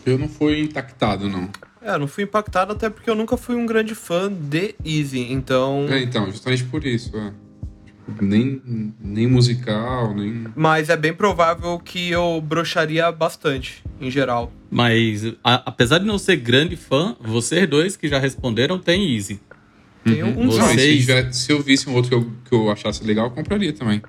[0.05, 1.49] Eu não fui impactado, não.
[1.87, 5.31] É, eu não fui impactado até porque eu nunca fui um grande fã de Easy,
[5.31, 5.85] então.
[5.89, 7.15] É, então, justamente por isso.
[7.15, 7.31] É.
[7.85, 8.61] Tipo, nem,
[8.99, 10.47] nem musical, nem.
[10.53, 14.51] Mas é bem provável que eu broxaria bastante, em geral.
[14.69, 19.39] Mas, a- apesar de não ser grande fã, vocês dois que já responderam têm Easy.
[20.03, 20.41] Tem Uhum.
[20.41, 22.69] um Não, e se, Vocês- tiver- se eu visse um outro que eu, que eu
[22.69, 24.01] achasse legal, eu compraria também.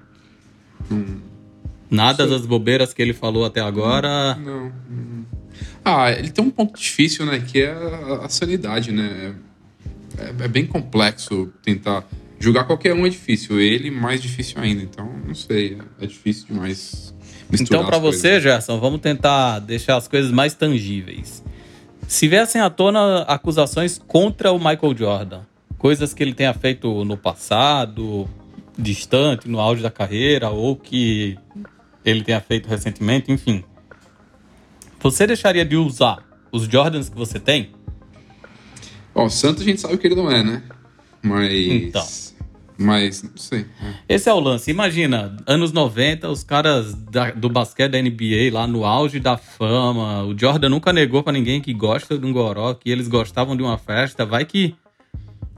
[1.90, 2.30] Nada Sim.
[2.30, 4.34] das bobeiras que ele falou até agora.
[4.34, 4.72] Não.
[4.90, 5.24] hum.
[5.84, 7.40] Ah, ele tem um ponto difícil, né?
[7.40, 9.34] Que é a, a sanidade, né?
[10.18, 12.04] É, é bem complexo tentar.
[12.40, 14.82] Julgar qualquer um é difícil, ele mais difícil ainda.
[14.82, 17.14] Então, não sei, é difícil demais.
[17.50, 18.20] misturar Então, coisas.
[18.20, 21.42] você, Gerson, vamos tentar deixar as coisas mais tangíveis.
[22.06, 25.40] Se viessem à tona acusações contra o Michael Jordan,
[25.76, 28.28] coisas que ele tenha feito no passado,
[28.78, 31.36] distante, no auge da carreira, ou que
[32.04, 33.64] ele tenha feito recentemente, enfim.
[35.00, 36.18] Você deixaria de usar
[36.50, 37.70] os Jordans que você tem?
[39.14, 40.62] Ó, o Santos a gente sabe que ele não é, né?
[41.22, 41.52] Mas.
[41.52, 42.06] Então.
[42.80, 43.66] Mas, não sei.
[43.82, 44.14] é.
[44.14, 44.70] Esse é o lance.
[44.70, 50.22] Imagina, anos 90, os caras da- do basquete da NBA lá no auge da fama.
[50.22, 53.64] O Jordan nunca negou pra ninguém que gosta de um goró, que eles gostavam de
[53.64, 54.24] uma festa.
[54.24, 54.76] Vai que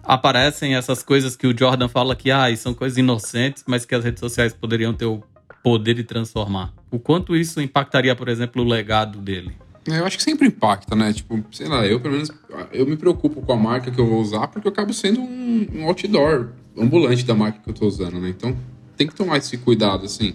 [0.02, 4.02] aparecem essas coisas que o Jordan fala que ah, são coisas inocentes, mas que as
[4.02, 5.22] redes sociais poderiam ter o
[5.62, 6.72] poder de transformar.
[6.90, 9.52] O quanto isso impactaria, por exemplo, o legado dele?
[9.86, 11.12] Eu acho que sempre impacta, né?
[11.12, 12.30] Tipo, sei lá, eu pelo menos
[12.72, 15.66] eu me preocupo com a marca que eu vou usar porque eu acabo sendo um,
[15.74, 18.28] um outdoor ambulante da marca que eu tô usando, né?
[18.28, 18.56] Então
[18.96, 20.34] tem que tomar esse cuidado, assim.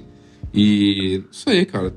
[0.54, 1.94] E não sei, cara.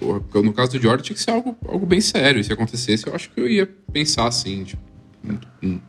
[0.00, 2.42] No caso do Jordan tinha que ser algo, algo bem sério.
[2.42, 4.82] Se acontecesse, eu acho que eu ia pensar assim, tipo,
[5.62, 5.80] hum,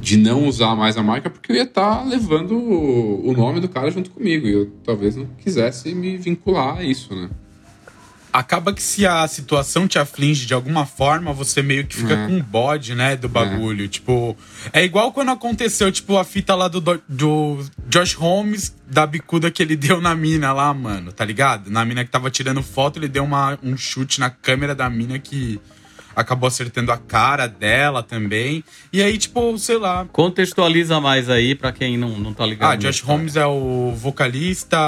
[0.00, 3.68] de não usar mais a marca porque eu ia estar levando o o nome do
[3.68, 4.46] cara junto comigo.
[4.46, 7.28] E eu talvez não quisesse me vincular a isso, né?
[8.32, 12.26] Acaba que se a situação te aflige de alguma forma, você meio que fica É.
[12.26, 13.88] com bode, né, do bagulho.
[13.88, 14.36] Tipo,
[14.72, 19.62] é igual quando aconteceu, tipo, a fita lá do, do, Josh Holmes, da bicuda que
[19.62, 21.70] ele deu na mina lá, mano, tá ligado?
[21.70, 25.18] Na mina que tava tirando foto, ele deu uma, um chute na câmera da mina
[25.18, 25.60] que
[26.14, 28.64] acabou acertando a cara dela também.
[28.92, 32.72] E aí, tipo, sei lá, Contextualiza mais aí pra quem não, não tá ligado.
[32.72, 34.78] ah, Josh Holmes é o vocalista,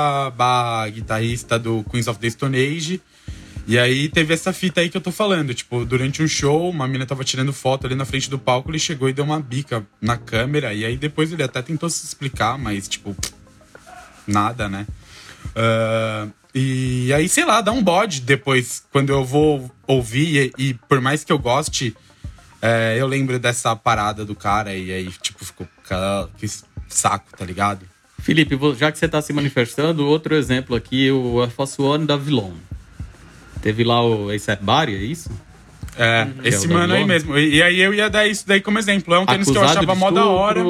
[0.92, 3.00] guitarrista do Queens of the Stone Age.
[3.66, 5.55] E aí teve essa fita aí que eu tô falando.
[5.55, 8.79] Tipo, durante um show, uma mina tava tirando foto ali na frente do palco, ele
[8.79, 10.75] chegou e deu uma bica na câmera.
[10.75, 13.16] E aí depois ele até tentou se explicar, mas, tipo,
[14.27, 14.87] nada, né?
[15.55, 20.75] Ah, e aí, sei lá, dá um bode depois, quando eu vou ouvir, e, e
[20.75, 21.96] por mais que eu goste,
[22.61, 26.46] é, eu lembro dessa parada do cara, e aí, tipo, ficou, "Cara, que
[26.88, 27.87] saco, tá ligado?
[28.18, 32.16] Felipe, já que você está se manifestando, outro exemplo aqui, o Air Force One da
[32.16, 32.53] Vilon.
[33.62, 35.31] Teve lá o A$AP Bari, é isso?
[35.99, 37.37] É, esse é o da mano aí mesmo.
[37.37, 39.14] E, e aí eu ia dar isso daí como exemplo.
[39.14, 40.62] É um tênis que eu achava mó da hora.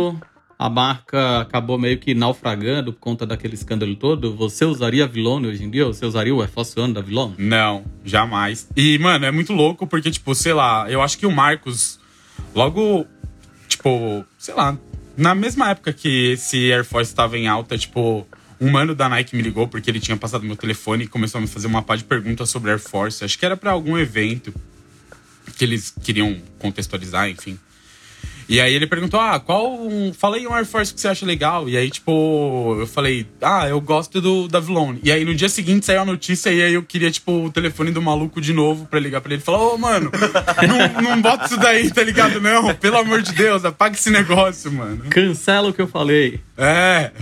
[0.59, 4.37] A marca acabou meio que naufragando por conta daquele escândalo todo.
[4.37, 5.87] Você usaria a Vilon hoje em dia?
[5.87, 7.33] Você usaria o Air Force One da Vilon?
[7.39, 8.69] Não, jamais.
[8.77, 11.99] E, mano, é muito louco porque, tipo, sei lá, eu acho que o Marcos,
[12.55, 13.07] logo,
[13.69, 14.77] tipo, sei lá,
[15.17, 18.27] na mesma época que esse Air Force estava em alta, tipo,
[18.61, 21.43] um mano da Nike me ligou porque ele tinha passado meu telefone e começou a
[21.43, 23.25] me fazer uma pá de perguntas sobre Air Force.
[23.25, 24.53] Acho que era pra algum evento
[25.57, 27.59] que eles queriam contextualizar, enfim.
[28.49, 29.73] E aí ele perguntou, ah, qual.
[29.81, 31.69] um- Fala aí um Air Force que você acha legal.
[31.69, 34.99] E aí, tipo, eu falei, ah, eu gosto do da Vilone.
[35.05, 37.93] E aí no dia seguinte saiu a notícia e aí eu queria, tipo, o telefone
[37.93, 40.11] do maluco de novo pra ligar pra ele e falar, ô, mano,
[40.67, 42.41] não, não bota isso daí, tá ligado?
[42.41, 45.05] Não, pelo amor de Deus, apaga esse negócio, mano.
[45.09, 46.41] Cancela o que eu falei.
[46.59, 47.13] É.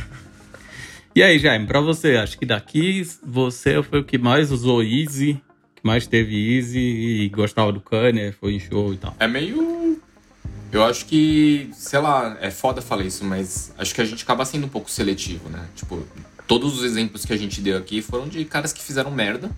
[1.15, 5.43] E aí, Jaime, pra você, acho que daqui você foi o que mais usou Easy,
[5.75, 9.17] que mais teve Easy e gostava do Kanye, foi em show e tal.
[9.19, 10.01] É meio.
[10.71, 14.45] Eu acho que, sei lá, é foda falar isso, mas acho que a gente acaba
[14.45, 15.67] sendo um pouco seletivo, né?
[15.75, 16.07] Tipo,
[16.47, 19.51] todos os exemplos que a gente deu aqui foram de caras que fizeram merda.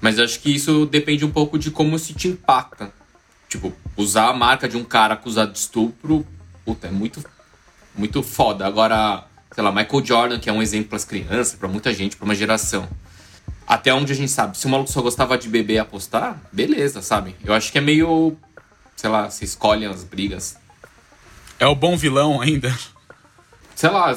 [0.00, 2.92] Mas acho que isso depende um pouco de como isso te impacta.
[3.48, 6.26] Tipo, usar a marca de um cara acusado de estupro,
[6.64, 7.22] puta, é muito,
[7.94, 8.66] muito foda.
[8.66, 12.24] Agora, sei lá, Michael Jordan, que é um exemplo pras crianças, pra muita gente, pra
[12.24, 12.88] uma geração.
[13.66, 17.00] até onde a gente sabe, se o maluco só gostava de beber e apostar, beleza,
[17.00, 17.34] sabe?
[17.44, 18.36] Eu acho que é meio.
[18.96, 20.56] Sei lá, se escolhem as brigas.
[21.58, 22.76] É o bom vilão ainda.
[23.74, 24.16] Sei lá,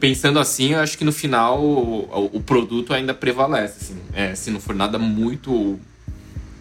[0.00, 4.00] pensando assim, eu acho que no final o, o produto ainda prevalece, assim.
[4.12, 5.78] É, se não for nada muito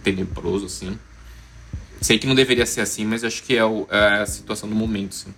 [0.04, 0.98] tenebroso, assim.
[2.00, 4.76] Sei que não deveria ser assim, mas acho que é, o, é a situação do
[4.76, 5.34] momento, sim.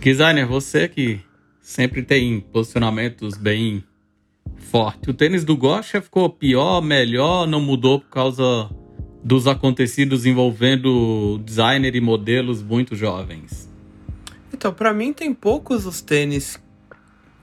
[0.00, 1.20] Designer, você que
[1.64, 3.82] sempre tem posicionamentos bem
[4.54, 5.08] forte.
[5.08, 8.68] O tênis do Gosha ficou pior, melhor, não mudou por causa
[9.24, 13.72] dos acontecidos envolvendo designer e modelos muito jovens?
[14.52, 16.62] Então, para mim tem poucos os tênis,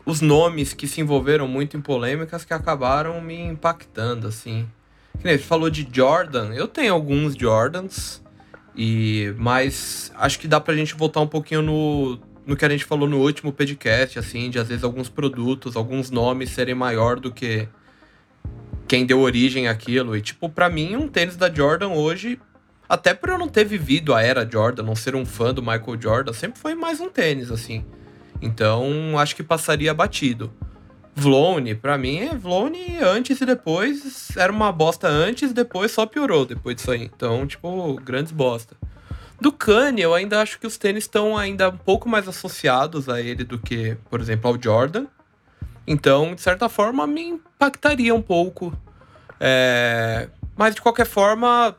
[0.05, 4.67] os nomes que se envolveram muito em polêmicas que acabaram me impactando, assim.
[5.17, 8.21] Que nem falou de Jordan, eu tenho alguns Jordans,
[8.75, 12.83] e mas acho que dá pra gente voltar um pouquinho no no que a gente
[12.83, 17.31] falou no último podcast, assim, de às vezes alguns produtos, alguns nomes serem maior do
[17.31, 17.65] que
[18.89, 20.17] quem deu origem àquilo.
[20.17, 22.37] E, tipo, para mim, um tênis da Jordan hoje,
[22.89, 25.97] até por eu não ter vivido a era Jordan, não ser um fã do Michael
[25.97, 27.85] Jordan, sempre foi mais um tênis, assim.
[28.41, 30.51] Então, acho que passaria batido.
[31.15, 34.35] Vlone, para mim, é Vlone antes e depois.
[34.35, 37.03] Era uma bosta antes, depois só piorou depois disso aí.
[37.15, 38.75] Então, tipo, grandes bosta.
[39.41, 43.19] Do Kanye, eu ainda acho que os tênis estão ainda um pouco mais associados a
[43.19, 45.07] ele do que, por exemplo, ao Jordan.
[45.87, 48.71] Então, de certa forma, me impactaria um pouco.
[49.39, 50.29] É...
[50.55, 51.75] Mas, de qualquer forma.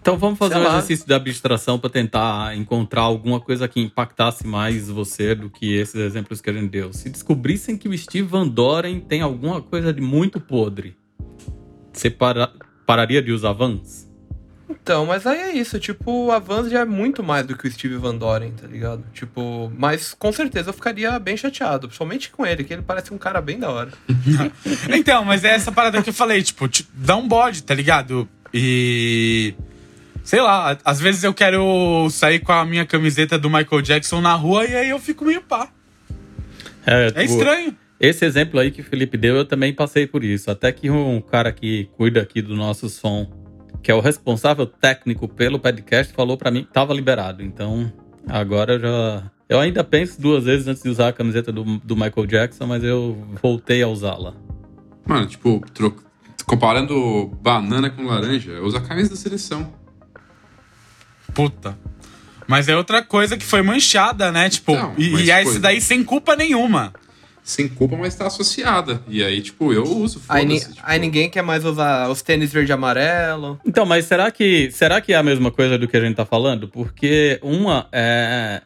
[0.00, 0.78] Então, vamos fazer um lá.
[0.78, 5.96] exercício de abstração para tentar encontrar alguma coisa que impactasse mais você do que esses
[5.96, 6.94] exemplos que a gente deu.
[6.94, 10.96] Se descobrissem que o Steve Van Doren tem alguma coisa de muito podre,
[11.92, 12.50] você para...
[12.86, 14.07] pararia de usar Vans?
[14.68, 17.70] Então, mas aí é isso, tipo, a Vans já é muito mais do que o
[17.70, 19.02] Steve Van Doren, tá ligado?
[19.14, 23.18] Tipo, mas com certeza eu ficaria bem chateado, principalmente com ele, que ele parece um
[23.18, 23.90] cara bem da hora.
[24.94, 28.28] então, mas é essa parada que eu falei, tipo, dá um bode, tá ligado?
[28.52, 29.54] E.
[30.22, 34.34] Sei lá, às vezes eu quero sair com a minha camiseta do Michael Jackson na
[34.34, 35.70] rua e aí eu fico meio pá.
[36.86, 37.74] É, é estranho.
[37.98, 40.50] Esse exemplo aí que o Felipe deu, eu também passei por isso.
[40.50, 43.37] Até que um cara que cuida aqui do nosso som
[43.82, 47.42] que é o responsável técnico pelo podcast, falou para mim que tava liberado.
[47.42, 47.92] Então,
[48.26, 49.30] agora eu já.
[49.48, 52.84] Eu ainda penso duas vezes antes de usar a camiseta do, do Michael Jackson, mas
[52.84, 54.34] eu voltei a usá-la.
[55.06, 56.02] Mano, tipo, troco,
[56.44, 59.72] comparando banana com laranja, usa a camisa da seleção.
[61.34, 61.78] Puta.
[62.46, 64.50] Mas é outra coisa que foi manchada, né?
[64.50, 66.92] Tipo, então, e, e esse daí sem culpa nenhuma
[67.48, 69.02] sem culpa, mas tá associada.
[69.08, 70.20] E aí, tipo, eu uso.
[70.28, 70.74] Aí, tipo...
[70.82, 73.58] aí, ninguém quer mais usar os tênis verde e amarelo.
[73.64, 76.26] Então, mas será que, será que é a mesma coisa do que a gente tá
[76.26, 76.68] falando?
[76.68, 78.60] Porque uma é.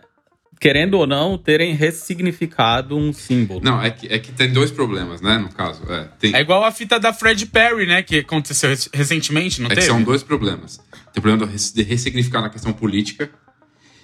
[0.59, 3.61] Querendo ou não, terem ressignificado um símbolo.
[3.63, 5.83] Não, é que, é que tem dois problemas, né, no caso.
[5.91, 6.35] É, tem...
[6.37, 9.89] é igual a fita da Fred Perry, né, que aconteceu recentemente, não é teve?
[9.89, 10.79] são dois problemas.
[11.13, 13.29] Tem o problema de ressignificar na questão política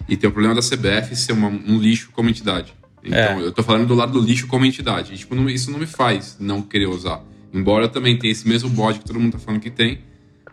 [0.08, 2.74] e tem o problema da CBF ser uma, um lixo como entidade.
[3.02, 3.42] Então, é.
[3.42, 5.14] eu tô falando do lado do lixo como entidade.
[5.14, 7.22] E, tipo, não, isso não me faz não querer usar.
[7.52, 10.00] Embora eu também tenha esse mesmo bode que todo mundo tá falando que tem.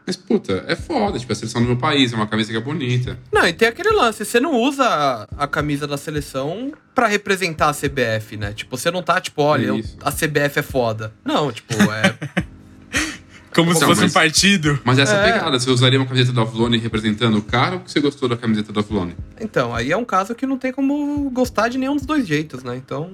[0.06, 1.18] Mas, puta, é foda.
[1.18, 3.18] Tipo, a seleção do meu país é uma camisa que é bonita.
[3.32, 4.24] Não, e tem aquele lance.
[4.24, 8.54] Você não usa a, a camisa da seleção para representar a CBF, né?
[8.54, 11.14] Tipo, você não tá, tipo, olha, eu, a CBF é foda.
[11.26, 12.46] Não, tipo, é...
[13.56, 14.80] Como se fosse mas, um partido.
[14.84, 15.32] Mas essa é.
[15.32, 18.36] pegada, você usaria uma camiseta da Avlone representando o cara ou que você gostou da
[18.36, 19.16] camiseta da Avlone?
[19.40, 22.64] Então, aí é um caso que não tem como gostar de nenhum dos dois jeitos,
[22.64, 22.76] né?
[22.76, 23.14] Então.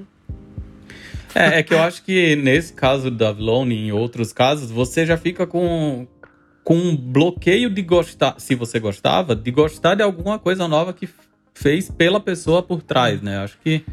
[1.36, 5.06] É, é que eu acho que nesse caso da Avlone e em outros casos, você
[5.06, 6.08] já fica com,
[6.64, 11.08] com um bloqueio de gostar, se você gostava, de gostar de alguma coisa nova que
[11.54, 13.38] fez pela pessoa por trás, né?
[13.38, 13.86] Acho que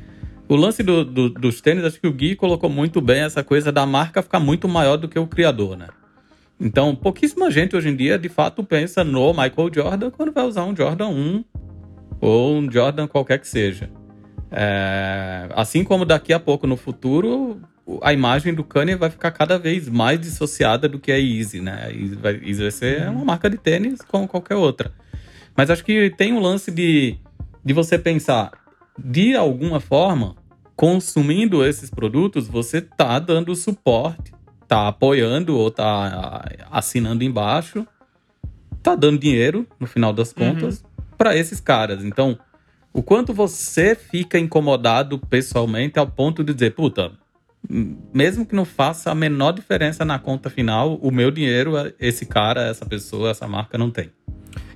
[0.48, 3.70] o lance do, do, dos tênis, acho que o Gui colocou muito bem essa coisa
[3.70, 5.88] da marca ficar muito maior do que o criador, né?
[6.60, 10.64] Então, pouquíssima gente hoje em dia, de fato, pensa no Michael Jordan quando vai usar
[10.64, 11.44] um Jordan 1
[12.20, 13.88] ou um Jordan qualquer que seja.
[14.50, 17.60] É, assim como daqui a pouco no futuro,
[18.02, 21.84] a imagem do Kanye vai ficar cada vez mais dissociada do que a Easy, né?
[21.86, 24.92] A Easy vai, Easy vai ser uma marca de tênis como qualquer outra.
[25.56, 27.18] Mas acho que tem um lance de,
[27.64, 28.50] de você pensar,
[28.98, 30.34] de alguma forma,
[30.74, 34.37] consumindo esses produtos, você tá dando suporte
[34.68, 37.86] tá apoiando ou tá assinando embaixo,
[38.82, 40.34] tá dando dinheiro, no final das uhum.
[40.34, 41.04] contas, uhum.
[41.16, 42.04] para esses caras.
[42.04, 42.38] Então,
[42.92, 47.12] o quanto você fica incomodado pessoalmente ao ponto de dizer, puta,
[48.14, 52.68] mesmo que não faça a menor diferença na conta final, o meu dinheiro, esse cara,
[52.68, 54.12] essa pessoa, essa marca não tem.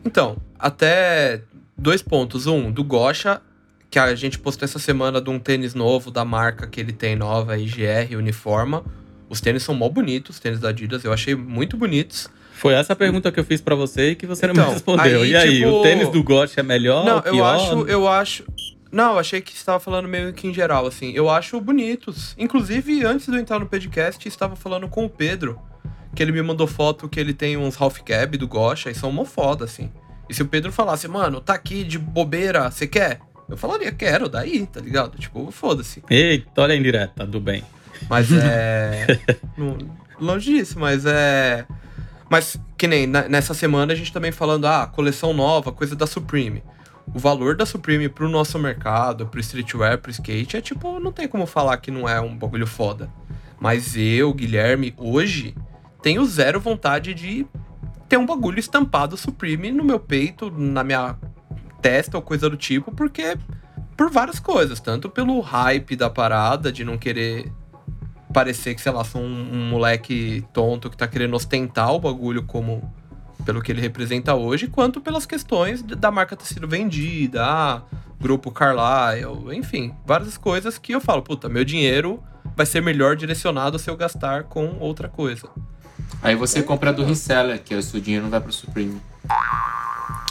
[0.05, 1.43] Então, até
[1.76, 2.47] dois pontos.
[2.47, 3.43] Um, do Gosha,
[3.90, 7.14] que a gente postou essa semana de um tênis novo da marca que ele tem
[7.14, 8.82] nova, IGR Uniforma
[9.33, 12.28] Os tênis são mó bonitos, os tênis da Adidas, eu achei muito bonitos.
[12.53, 14.72] Foi essa a pergunta que eu fiz pra você e que você não Então, me
[14.74, 15.22] respondeu.
[15.22, 17.03] aí, e aí, tipo- o tênis do Ghost é melhor?
[17.07, 18.45] Não, eu acho, eu acho.
[18.93, 21.12] Não, achei que você estava falando meio que em geral, assim.
[21.12, 22.35] Eu acho bonitos.
[22.37, 25.59] Inclusive, antes de eu entrar no podcast, estava falando com o Pedro,
[26.14, 29.11] que ele me mandou foto que ele tem uns half cab do Gosha e são
[29.11, 29.91] mó foda, assim.
[30.28, 33.18] E se o Pedro falasse, mano, tá aqui de bobeira, você quer?
[33.49, 35.18] Eu falaria, quero, daí, tá ligado?
[35.18, 36.03] Tipo, foda-se.
[36.11, 37.64] Eita, olha a indireta, do bem.
[38.09, 39.18] Mas é.
[39.57, 39.78] não-
[40.20, 41.64] longe disso, mas é.
[42.30, 46.07] Mas que nem na- nessa semana a gente também falando, ah, coleção nova, coisa da
[46.07, 46.62] Supreme.
[47.14, 51.26] O valor da Supreme pro nosso mercado, pro streetwear, pro skate, é tipo, não tem
[51.28, 53.11] como falar que não é um bagulho foda.
[53.61, 55.55] Mas eu, Guilherme, hoje,
[56.00, 57.46] tenho zero vontade de
[58.09, 61.16] ter um bagulho estampado Supreme no meu peito, na minha
[61.80, 63.36] testa ou coisa do tipo, porque
[63.96, 67.53] por várias coisas, tanto pelo hype da parada, de não querer
[68.33, 72.43] parecer que, sei lá, sou um, um moleque tonto que tá querendo ostentar o bagulho
[72.43, 72.93] como
[73.45, 77.83] pelo que ele representa hoje, quanto pelas questões da marca ter sido vendida, ah,
[78.20, 82.22] grupo Carlyle, enfim, várias coisas que eu falo, puta, meu dinheiro
[82.57, 85.49] vai ser melhor direcionado se eu gastar com outra coisa.
[86.22, 89.01] Aí você compra do reseller, que o seu dinheiro não vai pro Supreme.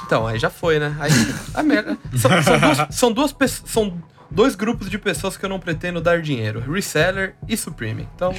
[0.05, 0.95] Então, aí já foi, né?
[0.99, 1.11] Aí,
[1.53, 1.97] a merda.
[2.17, 3.93] São, são duas, são, duas pe- são
[4.31, 8.07] dois grupos de pessoas que eu não pretendo dar dinheiro: reseller e Supreme.
[8.15, 8.33] Então,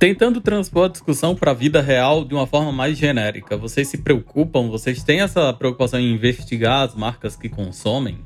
[0.00, 3.98] Tentando transpor a discussão para a vida real de uma forma mais genérica, vocês se
[3.98, 8.24] preocupam, vocês têm essa preocupação em investigar as marcas que consomem?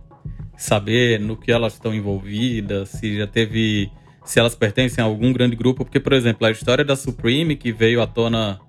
[0.57, 3.91] Saber no que elas estão envolvidas, se já teve.
[4.25, 5.85] se elas pertencem a algum grande grupo?
[5.85, 8.61] Porque, por exemplo, a história da Supreme, que veio à tona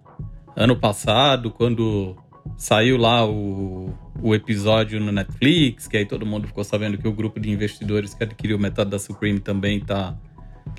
[0.56, 2.18] ano passado, quando
[2.58, 7.12] saiu lá o, o episódio no Netflix, que aí todo mundo ficou sabendo que o
[7.12, 10.16] grupo de investidores que adquiriu metade da Supreme também está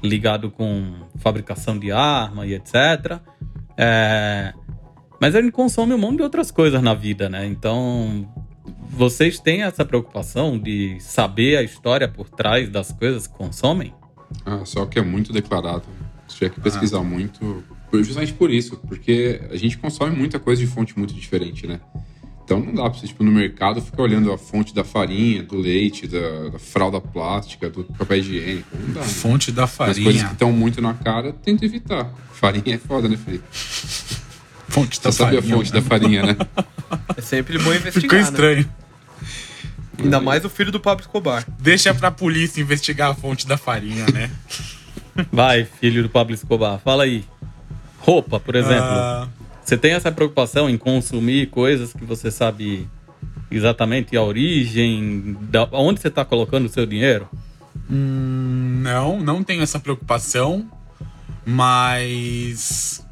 [0.02, 3.20] ligado com fabricação de arma e etc.
[3.76, 4.52] É,
[5.20, 7.46] Mas a gente consome um monte de outras coisas na vida, né?
[7.46, 8.28] Então,
[8.88, 13.94] vocês têm essa preocupação de saber a história por trás das coisas que consomem?
[14.44, 15.84] Ah, só que é muito declarado.
[16.26, 17.62] Você tiver que pesquisar muito.
[17.93, 21.80] Justamente por isso, porque a gente consome muita coisa de fonte muito diferente, né?
[22.45, 25.57] Então não dá pra você, tipo, no mercado ficar olhando a fonte da farinha, do
[25.57, 28.68] leite, da, da fralda plástica, do papel higiênico.
[28.72, 29.01] Não dá.
[29.01, 29.07] Né?
[29.07, 30.26] Fonte da As coisas que farinha.
[30.32, 32.09] estão muito na cara, tenta evitar.
[32.32, 33.45] Farinha é foda, né, Felipe?
[34.68, 35.55] Fonte da Você sabe farinha.
[35.55, 36.37] a fonte da farinha, né?
[37.16, 38.03] é sempre bom investigar.
[38.03, 38.24] Ficou né?
[38.24, 38.68] estranho.
[39.99, 41.45] Ainda mais o filho do Pablo Escobar.
[41.59, 44.30] Deixa pra polícia investigar a fonte da farinha, né?
[45.32, 47.24] Vai, filho do Pablo Escobar, fala aí.
[48.07, 48.84] Roupa, por exemplo.
[48.88, 49.26] Ah,
[49.64, 52.88] Você tem essa preocupação em consumir coisas que você sabe
[53.50, 57.28] exatamente a origem, da onde você está colocando o seu dinheiro?
[57.90, 60.68] hum, não, não tenho essa preocupação.
[61.44, 63.04] Mas.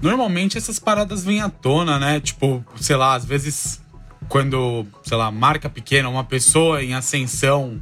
[0.00, 2.20] Normalmente essas paradas vêm à tona, né?
[2.20, 3.82] Tipo, sei lá, às vezes
[4.28, 7.80] quando, sei lá, marca pequena, uma pessoa em ascensão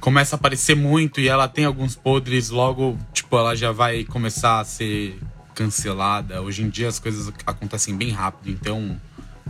[0.00, 4.60] começa a aparecer muito e ela tem alguns podres, logo, tipo, ela já vai começar
[4.60, 5.18] a ser
[5.54, 6.42] cancelada.
[6.42, 9.00] Hoje em dia as coisas acontecem bem rápido, então,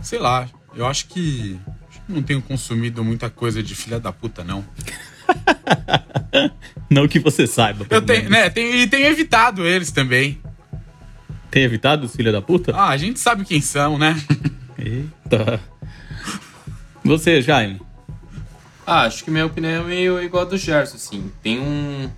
[0.01, 4.11] sei lá, eu acho que acho que não tenho consumido muita coisa de filha da
[4.11, 4.65] puta, não.
[6.89, 7.85] Não que você saiba.
[7.89, 10.39] Eu tenho, né, tenho, e tenho evitado eles também.
[11.49, 12.75] Tem evitado os filhos da puta?
[12.75, 14.15] Ah, a gente sabe quem são, né?
[14.77, 15.59] Eita.
[17.03, 17.81] Você, Jaime?
[18.85, 21.31] Ah, acho que minha opinião é meio igual a do Gerson, assim.
[21.41, 22.09] Tem um.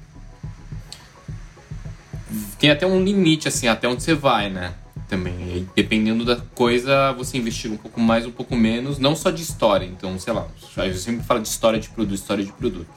[2.59, 4.73] Tem até um limite, assim, até onde você vai, né?
[5.07, 5.33] Também.
[5.33, 8.97] E dependendo da coisa, você investiga um pouco mais, um pouco menos.
[8.97, 9.85] Não só de história.
[9.85, 10.47] Então, sei lá.
[10.77, 12.87] Eu sempre falo de história de produto, história de produto.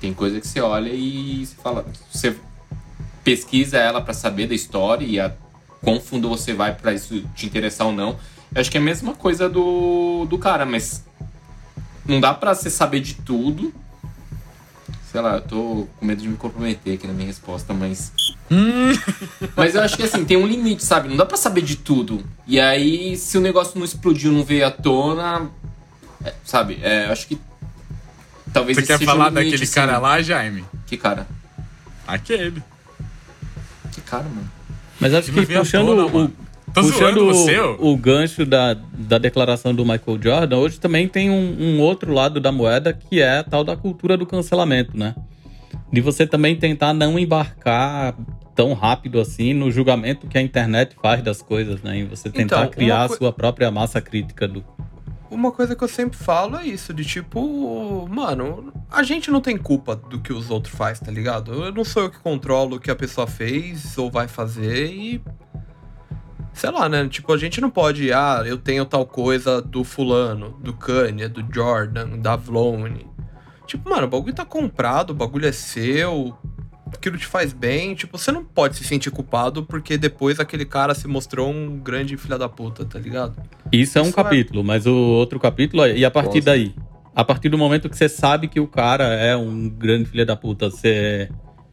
[0.00, 1.86] Tem coisa que você olha e você fala.
[2.10, 2.36] Você
[3.24, 5.32] pesquisa ela pra saber da história e a
[5.82, 8.18] quão fundo você vai pra isso te interessar ou não.
[8.54, 11.04] Eu acho que é a mesma coisa do, do cara, mas
[12.04, 13.72] não dá pra você saber de tudo.
[15.10, 18.12] Sei lá, eu tô com medo de me comprometer aqui na minha resposta, mas.
[19.56, 21.08] mas eu acho que assim, tem um limite, sabe?
[21.08, 22.24] Não dá pra saber de tudo.
[22.46, 25.50] E aí, se o negócio não explodiu, não veio à tona.
[26.24, 26.78] é, sabe?
[26.80, 27.40] É, eu acho que.
[28.52, 29.74] Talvez Você quer falar limite, daquele assim.
[29.74, 30.64] cara lá, Jaime?
[30.86, 31.26] Que cara?
[32.06, 32.62] Aquele.
[33.90, 34.48] Que cara, mano?
[35.00, 36.32] Mas acho Que puxando, tona, o, mano.
[36.72, 41.28] Tô puxando zoando o, o gancho da, da declaração do Michael Jordan, hoje também tem
[41.30, 45.14] um, um outro lado da moeda que é a tal da cultura do cancelamento, né?
[45.92, 48.14] De você também tentar não embarcar
[48.54, 51.98] tão rápido assim no julgamento que a internet faz das coisas, né?
[51.98, 54.64] E você tentar Então, criar a sua própria massa crítica do.
[55.30, 59.56] uma coisa que eu sempre falo é isso, de tipo, mano, a gente não tem
[59.56, 61.52] culpa do que os outros faz, tá ligado?
[61.52, 65.20] Eu não sou eu que controlo o que a pessoa fez ou vai fazer e.
[66.52, 67.08] Sei lá, né?
[67.08, 71.44] Tipo, a gente não pode, ah, eu tenho tal coisa do fulano, do Kanye, do
[71.52, 73.06] Jordan, da Vlone.
[73.66, 76.36] Tipo, mano, o bagulho tá comprado, o bagulho é seu,
[76.92, 80.94] aquilo te faz bem, tipo, você não pode se sentir culpado porque depois aquele cara
[80.94, 83.40] se mostrou um grande filho da puta, tá ligado?
[83.72, 85.96] Isso é um Isso é- capítulo, mas o outro capítulo é.
[85.96, 86.46] E a partir Gosto.
[86.46, 86.74] daí?
[87.14, 90.36] A partir do momento que você sabe que o cara é um grande filho da
[90.36, 91.28] puta, você.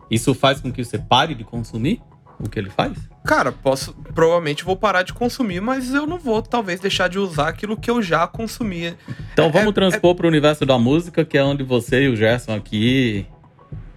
[0.09, 2.01] Isso faz com que você pare de consumir
[2.39, 2.93] o que ele faz?
[3.25, 3.93] Cara, posso.
[4.13, 7.89] Provavelmente vou parar de consumir, mas eu não vou, talvez, deixar de usar aquilo que
[7.91, 8.95] eu já consumia.
[9.33, 12.07] Então É- vamos é- transpor para o universo da música, que é onde você e
[12.09, 13.25] o Gerson aqui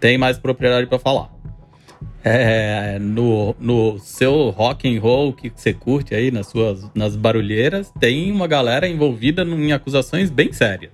[0.00, 1.28] tem mais propriedade para falar.
[2.22, 7.90] É, no, no seu rock and roll que você curte aí nas suas nas barulheiras,
[7.98, 10.92] tem uma galera envolvida em acusações bem sérias.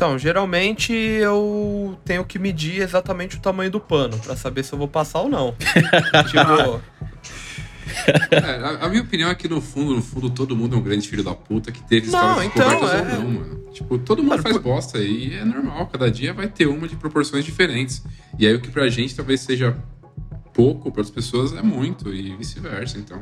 [0.00, 4.78] Então, geralmente eu tenho que medir exatamente o tamanho do pano pra saber se eu
[4.78, 5.54] vou passar ou não.
[6.26, 6.80] tipo,
[8.30, 10.82] É, a, a minha opinião é que no fundo, no fundo, todo mundo é um
[10.82, 13.60] grande filho da puta que teve Não, histórias então, é- ou não, mano.
[13.74, 15.86] Tipo, todo mundo faz por- bosta e é normal.
[15.88, 18.02] Cada dia vai ter uma de proporções diferentes.
[18.38, 19.76] E aí o que pra gente talvez seja
[20.54, 22.96] pouco, para as pessoas é muito e vice-versa.
[22.96, 23.20] Então,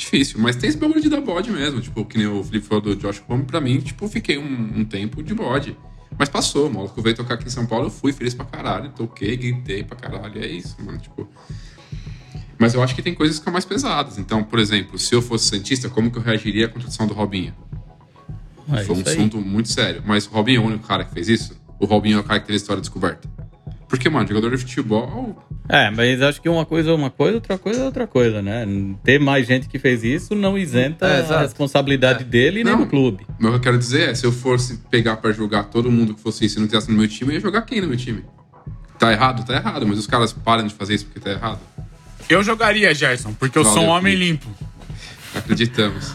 [0.00, 0.40] difícil.
[0.40, 1.80] Mas tem esse bagulho de dar bode mesmo.
[1.80, 4.84] Tipo, que nem o Felipe falou do Josh Homme, pra mim, tipo, fiquei um, um
[4.84, 5.76] tempo de bode.
[6.18, 8.90] Mas passou, o maluco veio tocar aqui em São Paulo, eu fui feliz pra caralho,
[8.90, 11.28] toquei, gritei pra caralho, é isso, mano, tipo...
[12.58, 14.18] Mas eu acho que tem coisas que são mais pesadas.
[14.18, 17.54] Então, por exemplo, se eu fosse Santista, como que eu reagiria à contratação do Robinho?
[18.70, 20.02] É Foi um assunto muito sério.
[20.04, 21.58] Mas o Robinho é o único cara que fez isso?
[21.78, 23.26] O Robinho é o cara que teve a história descoberta?
[23.90, 25.36] Porque, mano, jogador de futebol
[25.68, 28.64] É, mas acho que uma coisa é uma coisa, outra coisa é outra coisa, né?
[29.04, 32.24] Ter mais gente que fez isso não isenta É, a responsabilidade É.
[32.26, 32.80] dele nem Não.
[32.82, 33.26] do clube.
[33.38, 36.14] Mas o que eu quero dizer é, se eu fosse pegar pra jogar todo mundo
[36.14, 37.96] que fosse isso e não tivesse no meu time, eu ia jogar quem no meu
[37.96, 38.24] time?
[38.96, 39.44] Tá errado?
[39.44, 41.58] Tá errado, mas os caras param de fazer isso porque tá errado.
[42.28, 44.46] Eu jogaria, Gerson, porque eu sou um homem limpo.
[45.34, 46.14] Acreditamos.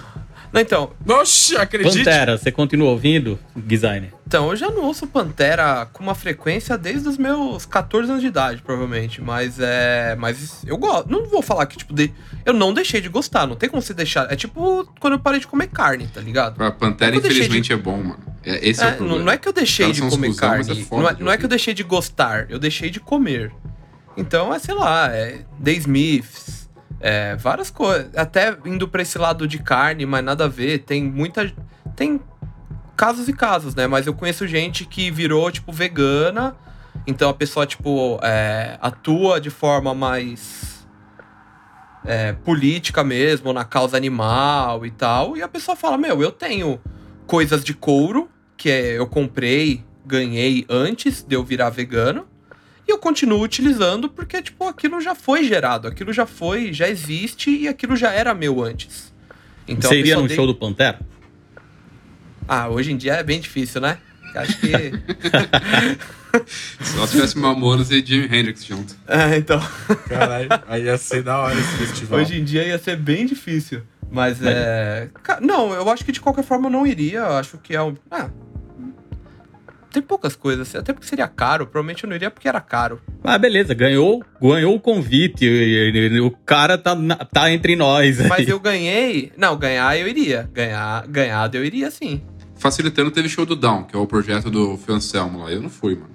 [0.62, 1.98] Então, Oxe, acredite.
[1.98, 4.14] Pantera, você continua ouvindo, Designer?
[4.28, 8.28] então, eu já não ouço Pantera com uma frequência desde os meus 14 anos de
[8.28, 9.22] idade, provavelmente.
[9.22, 10.16] Mas é.
[10.18, 11.10] Mas eu gosto.
[11.10, 12.12] Não vou falar que, tipo, de,
[12.46, 13.46] eu não deixei de gostar.
[13.48, 14.32] Não tem como você deixar.
[14.32, 16.62] É tipo quando eu parei de comer carne, tá ligado?
[16.64, 18.20] A Pantera, Eu deixei infelizmente, é bom, mano.
[18.44, 19.24] É, esse é, É, o não, problema.
[19.26, 20.72] não é que eu deixei de comer mas carne.
[20.72, 23.52] é não, é, de não é que eu deixei de gostar, eu deixei de comer.
[24.16, 26.55] Então é, sei lá, é The Smiths,
[27.00, 28.10] é, várias coisas.
[28.16, 30.80] Até indo pra esse lado de carne, mas nada a ver.
[30.80, 31.52] Tem muita.
[31.96, 32.20] Tem
[32.96, 33.88] casos e casos, né?
[33.88, 36.56] Mas eu conheço gente que virou, tipo, vegana.
[37.06, 40.88] Então a pessoa, tipo, é, atua de forma mais.
[42.06, 45.36] é, política mesmo, na causa animal e tal.
[45.36, 46.80] E a pessoa fala: Meu, eu tenho
[47.28, 52.26] coisas de couro que é, eu comprei, ganhei antes de eu virar vegano.
[52.88, 57.50] E eu continuo utilizando porque, tipo, aquilo já foi gerado, aquilo já foi, já existe
[57.50, 59.12] e aquilo já era meu antes.
[59.68, 61.00] Então, você iria pessoa no de- show do Pantera?
[62.48, 63.98] Ah, hoje em dia é bem difícil, né?
[64.36, 64.72] Acho que.
[66.84, 68.96] Só se tivesse Mamonas e Jimi Hendrix junto.
[69.08, 69.60] é, então.
[70.08, 72.20] Caralho, aí ia ser da hora esse festival.
[72.20, 73.82] Hoje em dia ia ser bem difícil.
[74.12, 75.10] Mas é.
[75.24, 77.20] Ca- Não, eu acho que de qualquer forma eu não iria.
[77.20, 77.96] Eu acho que é um.
[78.12, 78.30] Ah.
[79.96, 81.66] Tem poucas coisas, até porque seria caro.
[81.66, 83.00] Provavelmente eu não iria porque era caro.
[83.24, 85.46] Ah, beleza, ganhou, ganhou o convite.
[85.46, 85.48] e-
[85.96, 86.94] e- e- O cara tá,
[87.32, 88.20] tá entre nós.
[88.28, 88.50] Mas aí.
[88.50, 89.32] eu ganhei.
[89.38, 90.50] Não, ganhar eu iria.
[90.52, 92.22] Ganhar, ganhado eu iria sim.
[92.58, 95.50] Facilitando, teve show do Down, que é o projeto do Fio Anselmo lá.
[95.50, 96.10] Eu não fui, mano.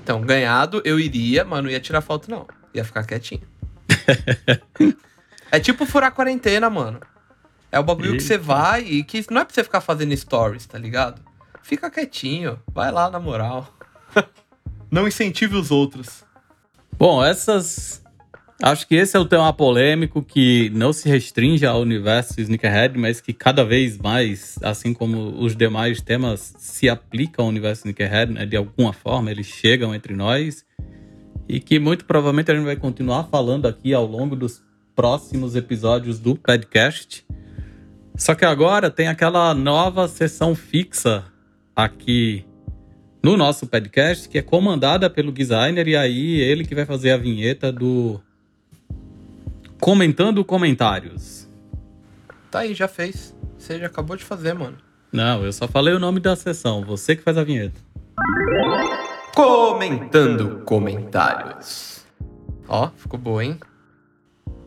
[0.00, 2.46] Então, ganhado eu iria, mas não ia tirar foto, não.
[2.72, 3.42] Ia ficar quietinho.
[5.50, 7.00] é tipo furar quarentena, mano.
[7.72, 8.24] É o bagulho que Eita.
[8.26, 11.20] você vai e que não é pra você ficar fazendo stories, tá ligado?
[11.68, 13.68] Fica quietinho, vai lá na moral.
[14.90, 16.24] não incentive os outros.
[16.96, 18.02] Bom, essas.
[18.62, 23.20] Acho que esse é o tema polêmico que não se restringe ao universo Sneakerhead, mas
[23.20, 28.46] que cada vez mais, assim como os demais temas, se aplicam ao universo Sneakerhead, né?
[28.46, 30.64] De alguma forma, eles chegam entre nós.
[31.46, 34.62] E que muito provavelmente a gente vai continuar falando aqui ao longo dos
[34.96, 37.26] próximos episódios do podcast.
[38.16, 41.30] Só que agora tem aquela nova sessão fixa
[41.78, 42.44] aqui
[43.22, 47.16] no nosso podcast, que é comandada pelo designer, e aí ele que vai fazer a
[47.16, 48.20] vinheta do
[49.80, 51.48] Comentando Comentários.
[52.50, 53.32] Tá aí, já fez.
[53.56, 54.76] Você já acabou de fazer, mano.
[55.12, 57.80] Não, eu só falei o nome da sessão, você que faz a vinheta.
[59.32, 62.04] Comentando comentários.
[62.66, 63.56] Ó, ficou boa, hein?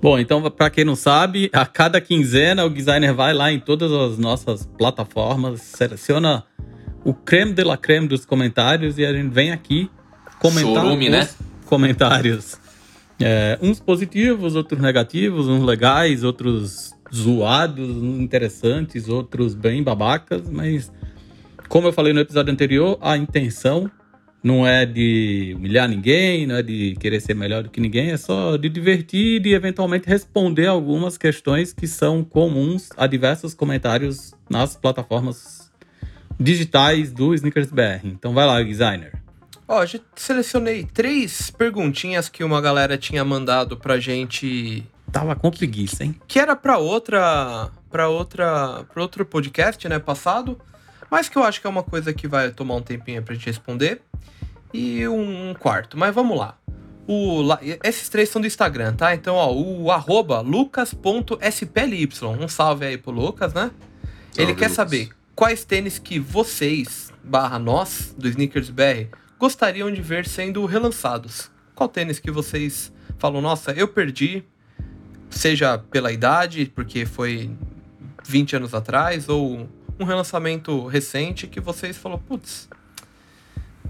[0.01, 3.91] Bom, então, para quem não sabe, a cada quinzena o designer vai lá em todas
[3.91, 6.43] as nossas plataformas, seleciona
[7.03, 9.89] o creme de la creme dos comentários e a gente vem aqui
[10.39, 11.29] comentar Chorume, os né?
[11.65, 12.57] comentários.
[13.19, 20.91] É, uns positivos, outros negativos, uns legais, outros zoados, uns interessantes, outros bem babacas, mas
[21.67, 23.89] como eu falei no episódio anterior, a intenção
[24.43, 28.17] não é de humilhar ninguém, não é de querer ser melhor do que ninguém, é
[28.17, 34.75] só de divertir e eventualmente responder algumas questões que são comuns a diversos comentários nas
[34.75, 35.70] plataformas
[36.41, 38.05] digitais do Snickers BR.
[38.05, 39.13] Então vai lá, designer.
[39.67, 46.03] Ó, já selecionei três perguntinhas que uma galera tinha mandado pra gente, Tava com preguiça,
[46.03, 46.15] hein?
[46.27, 50.59] que era pra outra, para outra, para outro podcast, né, passado,
[51.09, 53.45] mas que eu acho que é uma coisa que vai tomar um tempinho pra gente
[53.45, 54.01] responder.
[54.73, 56.57] E um, quarto, mas vamos lá.
[57.07, 57.41] O,
[57.83, 59.13] esses três são do Instagram, tá?
[59.13, 62.09] Então, ó, o arroba lucas.sply.
[62.39, 63.69] Um salve aí pro Lucas, né?
[64.37, 64.71] Ele Salve, quer Lucas.
[64.71, 71.49] saber quais tênis que vocês, barra nós, do Sneakers BR, gostariam de ver sendo relançados.
[71.73, 74.43] Qual tênis que vocês falam, nossa, eu perdi,
[75.29, 77.49] seja pela idade, porque foi
[78.25, 79.67] 20 anos atrás, ou
[79.99, 82.67] um relançamento recente que vocês falam, putz,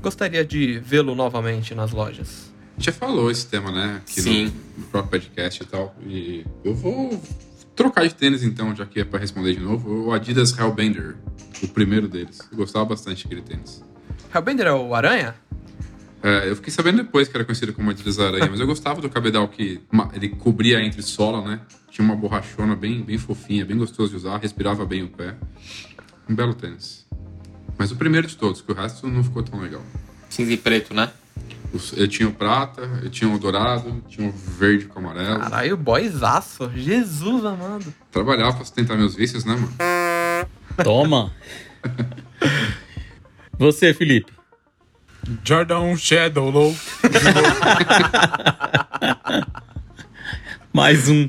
[0.02, 2.52] gostaria de vê-lo novamente nas lojas.
[2.72, 4.02] A gente já falou esse tema, né?
[4.02, 4.46] Aqui Sim.
[4.46, 5.96] No, no próprio podcast e tal.
[6.06, 7.22] E eu vou
[7.82, 10.08] trocar de tênis então, já que é pra responder de novo.
[10.08, 11.16] O Adidas Hellbender,
[11.64, 12.40] o primeiro deles.
[12.52, 13.84] Eu gostava bastante daquele tênis.
[14.34, 15.34] Hellbender é o Aranha?
[16.22, 19.10] É, eu fiquei sabendo depois que era conhecido como Adidas Aranha, mas eu gostava do
[19.10, 19.82] cabedal que
[20.14, 21.62] ele cobria entre sola, né?
[21.90, 25.36] Tinha uma borrachona bem, bem fofinha, bem gostoso de usar, respirava bem o pé.
[26.30, 27.08] Um belo tênis.
[27.80, 29.82] Mas o primeiro de todos, que o resto não ficou tão legal.
[30.30, 31.12] Cinza e preto, né?
[31.96, 35.40] Eu tinha o prata, eu tinha o dourado, tinha o verde com amarelo.
[35.40, 36.70] Caralho, boyzaço.
[36.76, 37.94] Jesus amado.
[38.12, 39.74] Trabalhava pra sustentar meus vícios, né, mano?
[40.84, 41.32] Toma!
[43.58, 44.34] Você, Felipe.
[45.44, 46.76] Jordan Shadow Low.
[50.74, 51.28] Mais um.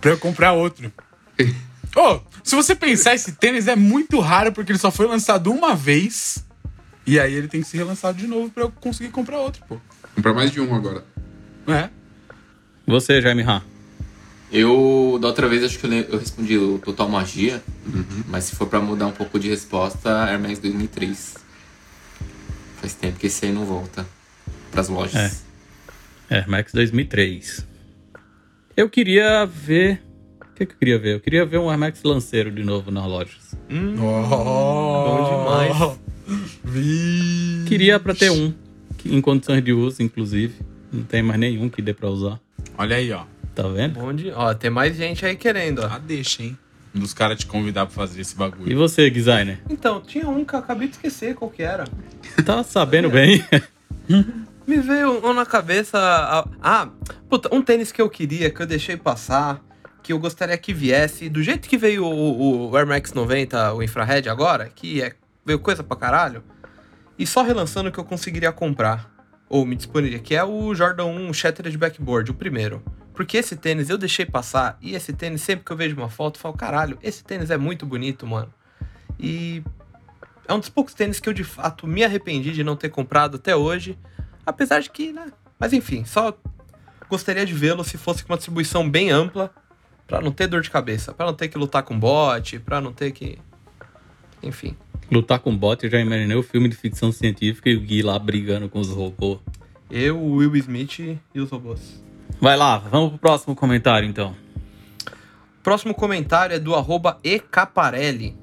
[0.00, 0.90] pra eu comprar outro.
[1.96, 5.76] Ô, se você pensar, esse tênis é muito raro porque ele só foi lançado uma
[5.76, 6.43] vez.
[7.06, 9.78] E aí ele tem que ser relançado de novo pra eu conseguir comprar outro, pô.
[10.14, 11.04] Comprar mais de um agora.
[11.66, 11.88] É.
[12.86, 13.62] Você, Jaime Han.
[14.52, 17.62] Eu, da outra vez, acho que eu, eu respondi o Total Magia.
[18.28, 21.34] Mas se for pra mudar um pouco de resposta, Air Max 2003.
[22.80, 24.06] Faz tempo que esse aí não volta
[24.70, 25.44] pras lojas.
[26.30, 27.66] Air Max 2003.
[28.76, 30.02] Eu queria ver.
[30.40, 31.14] O que, que eu queria ver?
[31.14, 33.56] Eu queria ver um Air Max lanceiro de novo nas lojas.
[33.68, 35.98] bom demais.
[36.80, 37.64] Vi.
[37.66, 38.52] Queria pra ter um,
[39.04, 40.54] em condições de uso, inclusive.
[40.92, 42.40] Não tem mais nenhum que dê pra usar.
[42.76, 43.24] Olha aí, ó.
[43.54, 43.94] Tá vendo?
[44.00, 44.30] Bom de...
[44.32, 45.86] Ó, tem mais gente aí querendo, ó.
[45.86, 46.58] Ah, deixa, hein?
[46.94, 48.76] Um dos caras te convidar pra fazer esse E bagulho.
[48.76, 49.60] você, designer?
[49.70, 51.84] Então, tinha um que eu acabei de esquecer qual que era.
[52.44, 53.44] Tá sabendo bem?
[54.66, 55.98] Me veio um na cabeça.
[56.62, 56.88] Ah,
[57.28, 59.62] puta, um tênis que eu queria, que eu deixei passar,
[60.02, 63.82] que eu gostaria que viesse, do jeito que veio o, o Air Max 90, o
[63.82, 65.12] Infrared agora, que é,
[65.44, 66.42] veio coisa pra caralho,
[67.18, 69.10] e só relançando que eu conseguiria comprar,
[69.48, 72.82] ou me disponiria, que é o Jordan 1 Shattered Backboard, o primeiro.
[73.12, 76.36] Porque esse tênis eu deixei passar, e esse tênis, sempre que eu vejo uma foto,
[76.36, 78.52] eu falo, caralho, esse tênis é muito bonito, mano.
[79.18, 79.62] E
[80.46, 83.36] é um dos poucos tênis que eu de fato me arrependi de não ter comprado
[83.36, 83.98] até hoje.
[84.44, 85.32] Apesar de que, né?
[85.58, 86.36] Mas enfim, só
[87.08, 89.54] gostaria de vê-lo se fosse com uma distribuição bem ampla,
[90.06, 92.92] pra não ter dor de cabeça, pra não ter que lutar com bot, pra não
[92.92, 93.38] ter que.
[94.42, 94.76] Enfim.
[95.10, 98.18] Lutar com bot, eu já imaginei o filme de ficção científica e o Gui lá
[98.18, 99.38] brigando com os robôs.
[99.90, 102.02] Eu, o Will Smith e os robôs.
[102.40, 104.34] Vai lá, vamos pro próximo comentário então.
[105.62, 108.36] Próximo comentário é do arroba ecaparelli.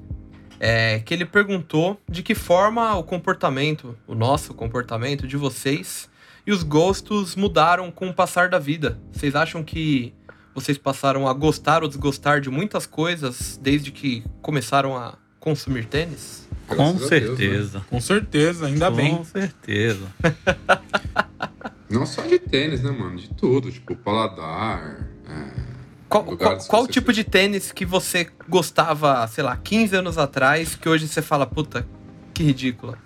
[0.58, 6.08] É, que ele perguntou de que forma o comportamento, o nosso comportamento de vocês
[6.46, 8.98] e os gostos mudaram com o passar da vida.
[9.12, 10.14] Vocês acham que
[10.54, 16.48] vocês passaram a gostar ou desgostar de muitas coisas desde que começaram a consumir tênis?
[16.74, 17.36] Com Graças a Deus, né?
[17.36, 17.82] certeza.
[17.88, 19.24] Com certeza, ainda Com bem.
[19.24, 20.06] certeza.
[21.88, 23.16] Não só de tênis, né, mano?
[23.16, 23.70] De tudo.
[23.70, 25.06] Tipo, paladar.
[25.28, 25.60] é,
[26.08, 27.14] Qual, qual, qual tipo foi.
[27.14, 31.86] de tênis que você gostava, sei lá, 15 anos atrás, que hoje você fala, puta,
[32.32, 32.96] que ridículo?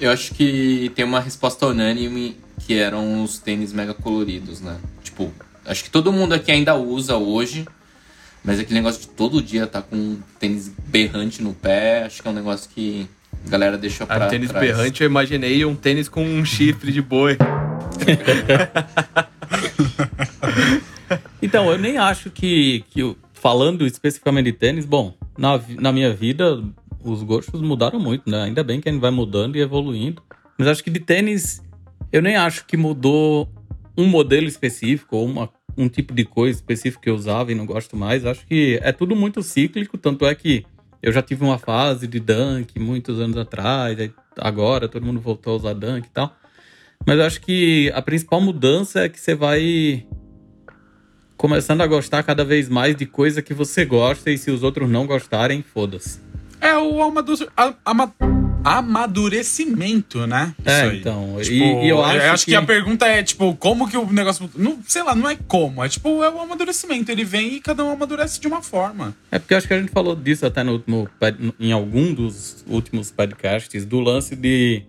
[0.00, 4.78] Eu acho que tem uma resposta unânime que eram os tênis mega coloridos, né?
[5.02, 5.30] Tipo,
[5.66, 7.66] acho que todo mundo aqui ainda usa hoje,
[8.44, 12.28] mas aquele negócio de todo dia tá com um tênis berrante no pé, acho que
[12.28, 13.06] é um negócio que
[13.46, 14.64] a galera deixa pra Ah, tênis trás.
[14.66, 17.36] berrante, eu imaginei um tênis com um chifre de boi.
[21.42, 26.12] Então, eu nem acho que, que eu- falando especificamente de tênis, bom, na, na minha
[26.14, 26.62] vida
[27.02, 28.42] os gostos mudaram muito, né?
[28.44, 30.22] Ainda bem que a gente vai mudando e evoluindo.
[30.58, 31.62] Mas acho que de tênis,
[32.12, 33.48] eu nem acho que mudou
[33.96, 35.48] um modelo específico ou uma,
[35.82, 38.24] um tipo de coisa específica que eu usava e não gosto mais.
[38.26, 40.64] Acho que é tudo muito cíclico, tanto é que
[41.02, 43.96] eu já tive uma fase de dunk muitos anos atrás,
[44.38, 46.36] agora todo mundo voltou a usar dunk e tal.
[47.06, 50.04] Mas eu acho que a principal mudança é que você vai
[51.36, 54.88] começando a gostar cada vez mais de coisa que você gosta e se os outros
[54.90, 56.20] não gostarem, foda-se.
[56.60, 58.14] É o amadu- a- ama-
[58.64, 60.54] amadurecimento, né?
[60.64, 61.36] É, então.
[61.42, 62.54] Tipo, e, e eu acho, que...
[62.54, 64.50] a pergunta é, tipo, como que o negócio.
[64.56, 65.82] Não, sei lá, não é como.
[65.82, 67.10] É tipo, é o amadurecimento.
[67.10, 69.14] Ele vem e cada um amadurece de uma forma.
[69.30, 71.08] É porque eu acho que a gente falou disso até no último,
[71.58, 74.82] em algum dos últimos podcasts, do lance de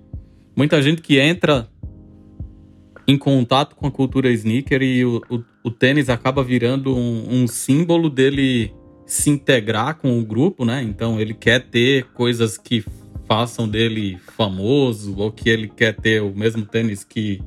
[0.56, 1.68] muita gente que entra
[3.08, 7.48] em contato com a cultura sneaker e o, o, o tênis acaba virando um, um
[7.48, 8.74] símbolo dele
[9.06, 10.82] se integrar com o grupo, né?
[10.82, 12.86] Então ele quer ter coisas que
[13.32, 17.42] façam dele famoso, ou que ele quer ter o mesmo tênis que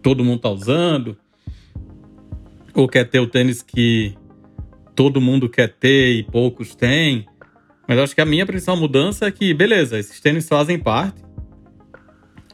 [0.00, 1.18] todo mundo tá usando,
[2.72, 4.16] ou quer ter o tênis que
[4.94, 7.26] todo mundo quer ter e poucos têm.
[7.86, 11.22] Mas acho que a minha principal mudança é que, beleza, esses tênis fazem parte.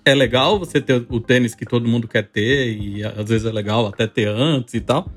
[0.04, 3.52] É legal você ter o tênis que todo mundo quer ter, e às vezes é
[3.52, 5.09] legal até ter antes e tal.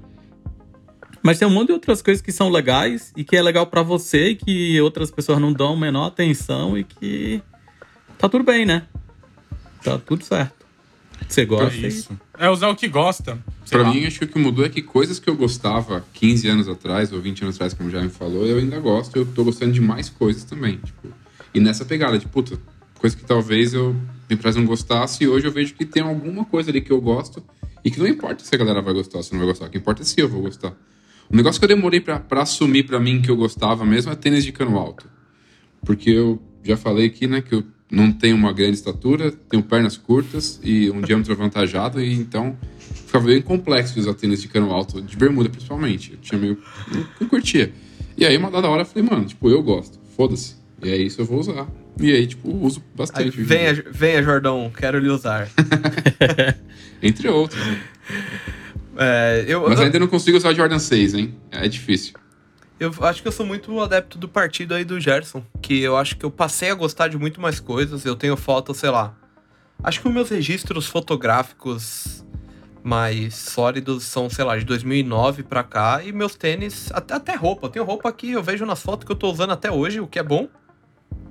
[1.24, 3.84] Mas tem um monte de outras coisas que são legais e que é legal pra
[3.84, 7.42] você e que outras pessoas não dão a menor atenção e que
[8.18, 8.84] tá tudo bem, né?
[9.84, 10.66] Tá tudo certo.
[11.28, 11.76] Você gosta.
[11.76, 12.20] É e- isso.
[12.38, 13.38] É usar o que gosta.
[13.70, 13.94] Pra lá.
[13.94, 17.14] mim, acho que o que mudou é que coisas que eu gostava 15 anos atrás,
[17.14, 19.16] ou 20 anos atrás, como já me falou, eu ainda gosto.
[19.16, 20.78] Eu tô gostando de mais coisas também.
[20.78, 21.08] Tipo,
[21.54, 22.60] e nessa pegada de, puta,
[22.98, 23.96] coisa que talvez eu
[24.30, 27.00] me trás não gostasse, e hoje eu vejo que tem alguma coisa ali que eu
[27.00, 27.44] gosto,
[27.84, 29.70] e que não importa se a galera vai gostar ou se não vai gostar, o
[29.70, 30.74] que importa é se eu vou gostar.
[31.32, 34.16] O negócio que eu demorei pra, pra assumir pra mim que eu gostava mesmo é
[34.16, 35.08] tênis de cano alto.
[35.86, 39.96] Porque eu já falei aqui, né, que eu não tenho uma grande estatura, tenho pernas
[39.98, 42.58] curtas e um diâmetro avantajado, e então
[43.06, 46.12] ficava bem complexo usar tênis de cano alto, de bermuda principalmente.
[46.14, 46.58] Eu tinha meio.
[47.20, 47.72] Não, curtia.
[48.18, 50.56] E aí, uma dada hora, eu falei, mano, tipo, eu gosto, foda-se.
[50.84, 51.68] E é isso, eu vou usar.
[52.00, 53.40] E aí, tipo, uso Aí, bastante.
[53.40, 55.50] em venha, venha, Jordão, quero lhe usar.
[57.02, 57.60] Entre outros.
[57.66, 57.82] né?
[58.98, 61.36] É, eu, Mas eu, ainda não consigo usar Jordan 6, hein?
[61.50, 62.14] É difícil.
[62.80, 65.44] eu acho que eu sou muito adepto do partido aí do Gerson.
[65.62, 68.06] Que eu acho que eu passei a gostar de muito mais coisas.
[68.06, 69.16] Eu tenho fotos, sei lá.
[69.84, 72.26] Acho que os meus registros fotográficos
[72.84, 76.04] mais sólidos são, sei lá, de 2009 pra cá.
[76.04, 77.68] E meus tênis, até, até roupa.
[77.68, 80.08] Eu tenho roupa que eu vejo nas fotos que eu tô usando até hoje, o
[80.08, 80.48] que é bom.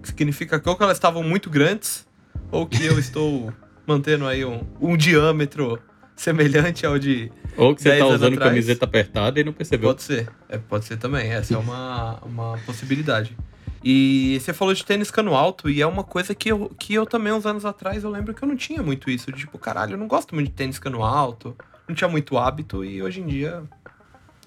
[0.02, 2.06] Significa que ou que elas estavam muito grandes,
[2.50, 3.52] ou que eu estou
[3.86, 5.78] mantendo aí um, um diâmetro
[6.22, 8.50] semelhante ao de Ou que você 10 tá usando atrás.
[8.50, 9.88] camiseta apertada e não percebeu.
[9.88, 10.28] Pode ser.
[10.48, 11.30] É, pode ser também.
[11.32, 13.36] Essa é uma, uma possibilidade.
[13.82, 17.06] E você falou de tênis cano alto, e é uma coisa que eu, que eu
[17.06, 19.32] também, uns anos atrás, eu lembro que eu não tinha muito isso.
[19.32, 21.56] De, tipo, caralho, eu não gosto muito de tênis cano alto.
[21.88, 23.62] Não tinha muito hábito, e hoje em dia.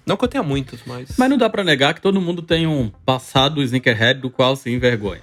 [0.06, 1.16] Não que eu tenha muitos, mas.
[1.18, 4.70] Mas não dá pra negar que todo mundo tem um passado sneakerhead do qual se
[4.70, 5.22] envergonha.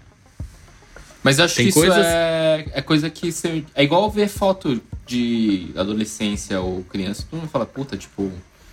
[1.24, 3.64] Mas eu acho Tem que isso coisas- é, é coisa que você.
[3.76, 8.32] É igual ver foto de adolescência ou criança, todo mundo fala, puta, tipo.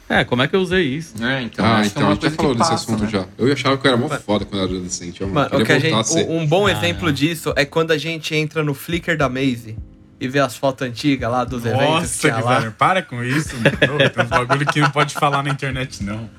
[0.09, 1.23] É, como é que eu usei isso?
[1.23, 2.85] É, então, ah, acho que é então a uma gente já falou que desse passa,
[2.85, 3.11] assunto né?
[3.11, 3.27] já.
[3.37, 5.21] Eu achava que eu era mó foda quando eu era adolescente.
[5.21, 6.27] Eu Mano, que a gente, a ser.
[6.31, 7.13] um, bom Ah, exemplo não.
[7.13, 9.77] disso é quando a gente entra no Flickr da Maze
[10.19, 12.55] e vê as fotos antigas lá dos eventos que Nossa, tinha lá.
[12.55, 13.77] Guilherme, para com isso, mano.
[13.77, 16.31] Tem uns bagulho que não pode falar na internet, não.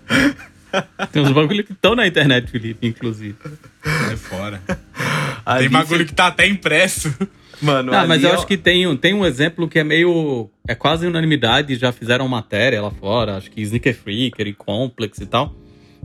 [1.11, 3.35] Tem uns bagulho que estão na internet, Felipe, inclusive.
[3.83, 4.61] Sai fora.
[5.45, 7.13] Ali Tem bagulho que tá até impresso.
[7.61, 9.83] Mano, Ah, mas ali eu é- acho que tem, um- tem um exemplo que é
[9.83, 10.49] meio.
[10.67, 15.25] É quase unanimidade, já fizeram matéria lá fora, acho que Sneaker Freaker e Complex e
[15.25, 15.53] tal.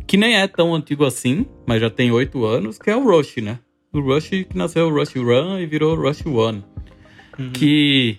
[0.06, 3.36] Que nem é tão antigo assim, mas já tem oito anos, que é o Rush,
[3.36, 3.58] né?
[3.92, 6.64] O Rush que nasceu o Rush Run e virou Rush One.
[7.52, 8.16] Que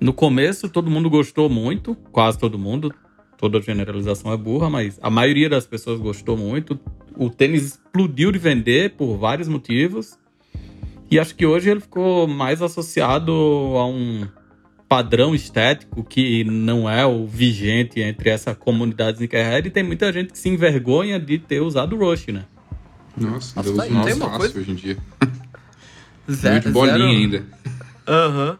[0.00, 2.92] no começo todo mundo gostou muito, quase todo mundo.
[3.38, 6.78] Toda generalização é burra, mas a maioria das pessoas gostou muito.
[7.16, 10.18] O tênis explodiu de vender por vários motivos.
[11.10, 14.26] E acho que hoje ele ficou mais associado a um
[14.88, 20.32] padrão estético que não é o vigente entre essa comunidade sneakerhead e tem muita gente
[20.32, 22.44] que se envergonha de ter usado o Rush, né?
[23.16, 24.96] Nossa, Nossa, eu tá- uso tem uma fácil coisa- hoje em dia.
[26.30, 27.46] Zero- Muito bolinha zero- ainda.
[28.06, 28.58] Aham.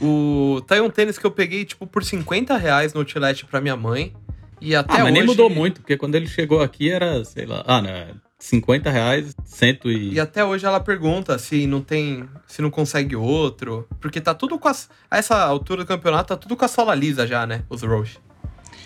[0.00, 0.60] O...
[0.66, 3.76] Tá aí um tênis que eu peguei, tipo, por 50 reais no outlet pra minha
[3.76, 4.14] mãe.
[4.60, 5.12] E até ah, mas hoje...
[5.12, 9.34] nem mudou muito, porque quando ele chegou aqui era, sei lá, ah, né, 50 reais,
[9.44, 10.14] cento e...
[10.14, 12.28] E até hoje ela pergunta se não tem.
[12.46, 13.86] se não consegue outro.
[14.00, 14.88] Porque tá tudo com as.
[15.10, 17.62] A essa altura do campeonato tá tudo com a sola lisa já, né?
[17.68, 18.18] Os Roche.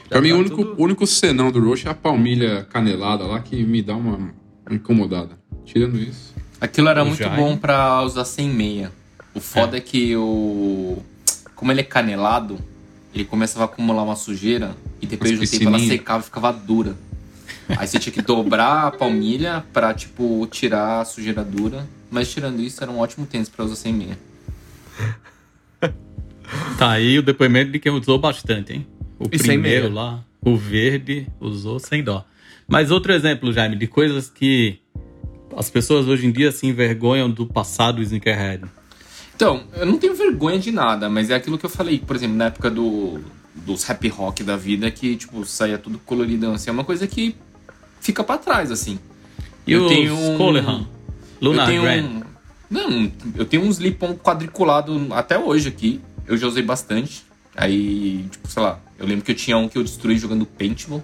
[0.08, 3.24] Pra mim, tá o único, tudo- o único senão do Roche é a palmilha canelada
[3.24, 4.34] lá que me dá uma,
[4.70, 5.38] incomodada.
[5.64, 6.34] Tirando isso.
[6.60, 8.90] Aquilo era O muito bom pra usar sem meia.
[9.34, 9.80] O foda é.
[9.80, 11.02] que o.
[11.54, 12.58] Como ele é canelado,
[13.14, 16.52] ele começava a acumular uma sujeira e depois de um tempo ela secava e ficava
[16.52, 16.96] dura.
[17.68, 21.86] Aí você tinha que dobrar a palmilha pra, tipo, tirar a sujeira dura.
[22.10, 24.18] Mas tirando isso, era um ótimo tênis pra usar sem meia.
[26.78, 28.86] Tá aí o depoimento de quem usou bastante, hein?
[29.18, 32.24] O E sem primeiro lá, o verde, usou sem dó.
[32.68, 34.78] Mas outro exemplo, Jaime, de coisas que
[35.56, 38.64] as pessoas hoje em dia se envergonham do passado sneakerhead.
[39.36, 42.36] Então, eu não tenho vergonha de nada, mas é aquilo que eu falei, por exemplo,
[42.36, 43.20] na época do,
[43.54, 46.70] dos rap rock da vida, que, tipo, saía tudo coloridão, assim.
[46.70, 47.34] É uma coisa que
[48.00, 48.98] fica pra trás, assim.
[49.66, 50.86] E Eu tenho um- Colehan,
[51.40, 52.04] Lunar eu tenho Grand.
[52.04, 52.22] um,
[52.70, 56.00] Não, eu tenho um slip-on quadriculado até hoje aqui.
[56.26, 57.24] Eu já usei bastante.
[57.56, 61.02] Aí, tipo, sei lá, eu lembro que eu tinha um que eu destruí jogando paintball.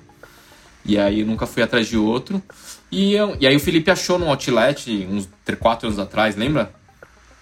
[0.85, 2.43] E aí eu nunca fui atrás de outro.
[2.91, 5.29] E, eu- e aí o Felipe achou no outlet uns
[5.59, 6.73] 4 anos atrás, lembra?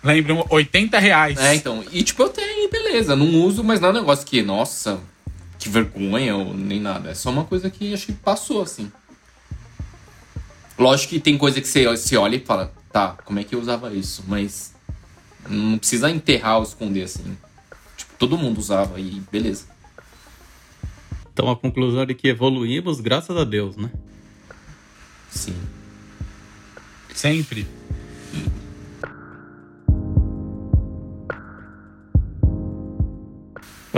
[0.03, 0.47] Lembram?
[0.49, 1.39] 80 reais.
[1.39, 1.85] É, então.
[1.91, 5.01] E tipo, eu tenho, beleza, não uso, mas não é um negócio que, nossa,
[5.59, 7.11] que vergonha ou nem nada.
[7.11, 8.91] É só uma coisa que acho que passou, assim.
[10.79, 13.61] Lógico que tem coisa que você se olha e fala, tá, como é que eu
[13.61, 14.25] usava isso?
[14.29, 14.73] Mas
[15.49, 17.37] não precisa enterrar ou esconder, assim.
[17.97, 19.67] Tipo, todo mundo usava e beleza.
[21.33, 23.91] Então a conclusão é de que evoluímos graças a Deus, né?
[25.31, 25.55] Sim.
[27.15, 27.67] Sempre.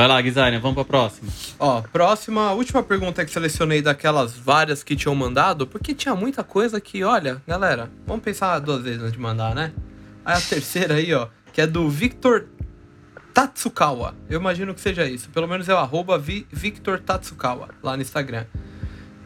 [0.01, 1.31] Vai lá, Guizaine, vamos pra próxima.
[1.59, 6.81] Ó, próxima, última pergunta que selecionei daquelas várias que tinham mandado, porque tinha muita coisa
[6.81, 9.73] que, olha, galera, vamos pensar duas vezes antes de mandar, né?
[10.25, 12.47] Aí a terceira aí, ó, que é do Victor
[13.35, 14.15] Tatsukawa.
[14.31, 15.29] Eu imagino que seja isso.
[15.29, 18.47] Pelo menos é o arroba Vi- Victor Tatsukawa, lá no Instagram.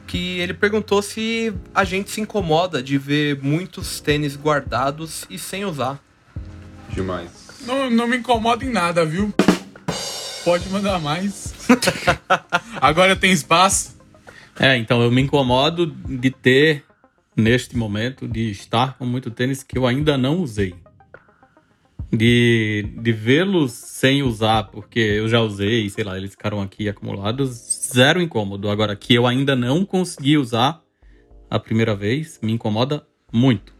[0.09, 5.65] Que ele perguntou se a gente se incomoda de ver muitos tênis guardados e sem
[5.65, 6.01] usar.
[6.91, 7.31] Demais.
[7.61, 9.33] Não, não me incomoda em nada, viu?
[10.45, 11.55] Pode mandar mais.
[12.79, 13.99] Agora tem espaço.
[14.61, 16.85] É, então eu me incomodo de ter,
[17.35, 20.75] neste momento, de estar com muito tênis que eu ainda não usei.
[22.13, 27.51] De, de vê-los sem usar, porque eu já usei, sei lá, eles ficaram aqui acumulados,
[27.93, 28.69] zero incômodo.
[28.69, 30.81] Agora, que eu ainda não consegui usar
[31.51, 33.74] a primeira vez, me incomoda muito.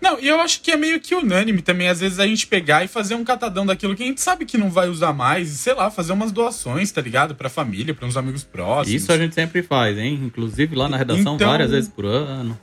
[0.00, 2.84] Não, e eu acho que é meio que unânime também, às vezes, a gente pegar
[2.84, 5.58] e fazer um catadão daquilo que a gente sabe que não vai usar mais, e
[5.58, 7.34] sei lá, fazer umas doações, tá ligado?
[7.34, 9.02] Pra família, pra uns amigos próximos.
[9.02, 10.20] Isso a gente sempre faz, hein?
[10.24, 12.58] Inclusive lá na redação, Então- várias vezes por ano.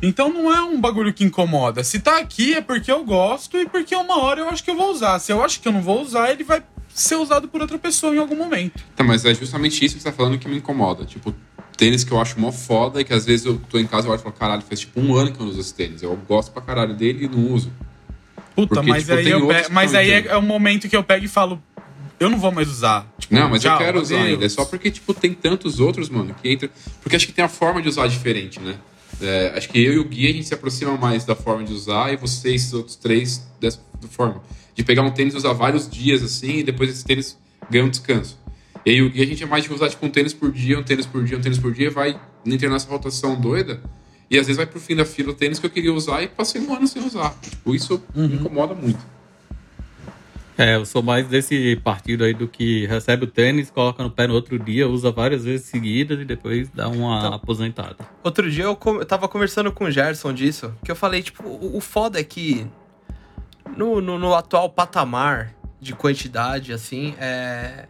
[0.00, 1.82] Então não é um bagulho que incomoda.
[1.82, 4.76] Se tá aqui é porque eu gosto e porque uma hora eu acho que eu
[4.76, 5.18] vou usar.
[5.18, 8.14] Se eu acho que eu não vou usar, ele vai ser usado por outra pessoa
[8.14, 8.80] em algum momento.
[8.94, 11.04] Tá, mas é justamente isso que você tá falando que me incomoda.
[11.04, 11.34] Tipo,
[11.78, 14.10] tênis que eu acho mó foda e que às vezes eu tô em casa e
[14.10, 16.02] olho e falo, caralho, faz tipo um ano que eu não uso esse tênis.
[16.02, 17.72] Eu gosto pra caralho dele e não uso.
[18.54, 21.04] Puta, Porque, mas tipo, aí, eu pe- mas aí é, é o momento que eu
[21.04, 21.62] pego e falo,
[22.18, 23.06] eu não vou mais usar.
[23.18, 24.30] Tipo, Não, mas eu tchau, quero usar adeus.
[24.32, 24.44] ainda.
[24.44, 26.68] É só porque, tipo, tem tantos outros, mano, que entra.
[27.00, 28.74] Porque acho que tem a forma de usar diferente, né?
[29.20, 31.72] É, acho que eu e o Gui a gente se aproxima mais da forma de
[31.72, 33.78] usar e vocês, outros três, dessa
[34.10, 34.42] forma.
[34.74, 37.36] De pegar um tênis e usar vários dias assim e depois esse tênis
[37.70, 38.36] ganha um descanso.
[38.88, 40.78] E aí o Gui a gente é mais de usar tipo um tênis por dia,
[40.78, 43.82] um tênis por dia, um tênis por dia, vai entrando nessa rotação doida.
[44.30, 46.28] E às vezes vai pro fim da fila o tênis que eu queria usar e
[46.28, 47.34] passei um ano sem usar.
[47.42, 48.98] Tipo, isso me incomoda muito.
[50.56, 54.26] É, eu sou mais desse partido aí do que recebe o tênis, coloca no pé
[54.26, 57.34] no outro dia, usa várias vezes seguidas e depois dá uma Então.
[57.34, 57.96] aposentada.
[58.24, 61.42] Outro dia eu, com- eu tava conversando com o Gerson disso, que eu falei, tipo,
[61.46, 62.66] o, o foda é que
[63.76, 67.86] no, no, no atual patamar de quantidade, assim, é.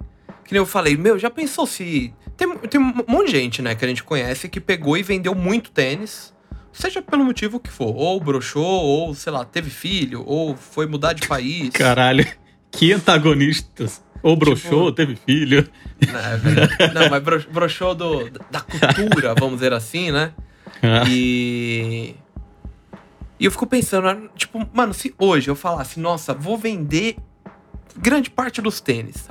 [0.48, 2.12] Que nem eu falei, meu, já pensou se.
[2.34, 5.34] Tem, tem um monte de gente, né, que a gente conhece que pegou e vendeu
[5.34, 6.32] muito tênis,
[6.72, 11.12] seja pelo motivo que for, ou broxou, ou, sei lá, teve filho, ou foi mudar
[11.12, 11.68] de país.
[11.70, 12.26] Caralho,
[12.70, 14.02] que antagonistas.
[14.22, 15.68] Ou broxou, teve filho.
[16.00, 16.94] né, velho?
[16.94, 20.32] Não, mas bro- broxou do, da cultura, vamos dizer assim, né?
[21.10, 22.14] E.
[23.40, 27.16] E eu fico pensando, tipo, mano, se hoje eu falasse, nossa, vou vender
[27.96, 29.26] grande parte dos tênis.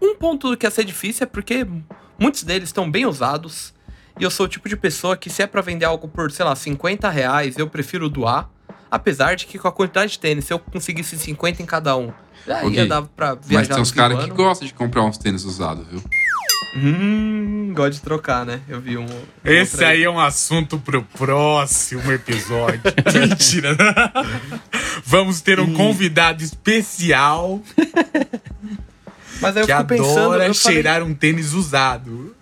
[0.00, 1.66] Um ponto que ia ser difícil é porque
[2.18, 3.74] muitos deles estão bem usados.
[4.18, 6.44] E eu sou o tipo de pessoa que, se é pra vender algo por, sei
[6.44, 8.48] lá, 50 reais, eu prefiro doar.
[8.90, 12.12] Apesar de que com a quantidade de tênis, se eu conseguisse 50 em cada um,
[12.46, 12.70] já Ok.
[12.72, 15.86] ia dar pra viajar Mas tem uns caras que gostam de comprar uns tênis usados,
[15.86, 16.02] viu?
[16.76, 18.60] Hum, gosta de trocar, né?
[18.68, 19.04] Eu vi um.
[19.04, 19.08] um
[19.44, 22.80] Esse outro aí é um assunto pro próximo episódio.
[23.28, 23.76] Mentira.
[25.04, 27.60] Vamos ter um convidado especial
[29.40, 30.18] Mas aí eu que fico pensando.
[30.18, 32.36] adora Eu falei, cheirar um tênis usado.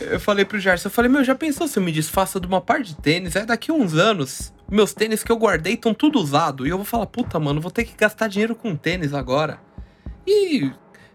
[0.00, 2.60] Eu falei pro Gerson, eu falei, meu, já pensou se eu me desfaço de uma
[2.60, 3.36] par de tênis?
[3.36, 6.66] É daqui uns anos, meus tênis que eu guardei estão tudo usado.
[6.66, 9.58] E eu vou falar, puta, mano, vou ter que gastar dinheiro com tênis agora.
[10.26, 10.70] E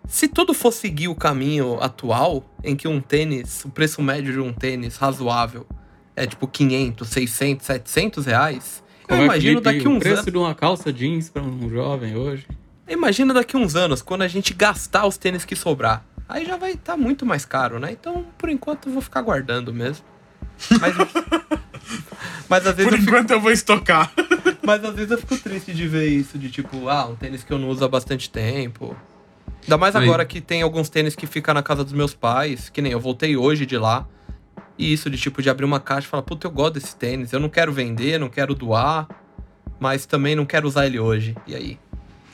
[0.08, 4.40] se tudo for seguir o caminho atual, em que um tênis, o preço médio de
[4.40, 5.68] um tênis razoável
[6.16, 10.22] é tipo 500, 600, 700 reais, Como eu é, imagino Felipe, daqui o uns preço
[10.22, 10.32] anos.
[10.32, 12.48] de uma calça jeans pra um jovem hoje.
[12.90, 16.04] Imagina daqui uns anos, quando a gente gastar os tênis que sobrar.
[16.28, 17.92] Aí já vai estar muito mais caro, né?
[17.92, 20.06] Então, por enquanto, eu vou ficar guardando mesmo.
[20.80, 20.96] Mas,
[22.50, 24.12] mas às vezes Por eu fico, enquanto eu vou estocar.
[24.64, 27.52] mas às vezes eu fico triste de ver isso, de tipo, ah, um tênis que
[27.52, 28.96] eu não uso há bastante tempo.
[29.64, 30.04] Ainda mais Aí.
[30.04, 33.00] agora que tem alguns tênis que ficam na casa dos meus pais, que nem eu
[33.00, 34.08] voltei hoje de lá.
[34.78, 37.34] E isso de tipo, de abrir uma caixa e falar, puta, eu gosto desse tênis,
[37.34, 39.08] eu não quero vender, não quero doar,
[39.80, 41.36] mas também não quero usar ele hoje.
[41.46, 41.80] E aí?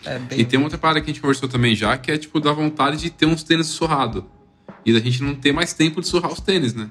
[0.06, 0.39] É bem...
[0.39, 2.51] E tem uma outra parada que a gente conversou também já, que é tipo da
[2.51, 4.26] vontade de ter uns tênis surrado.
[4.86, 6.89] E da gente não ter mais tempo de surrar os tênis, né?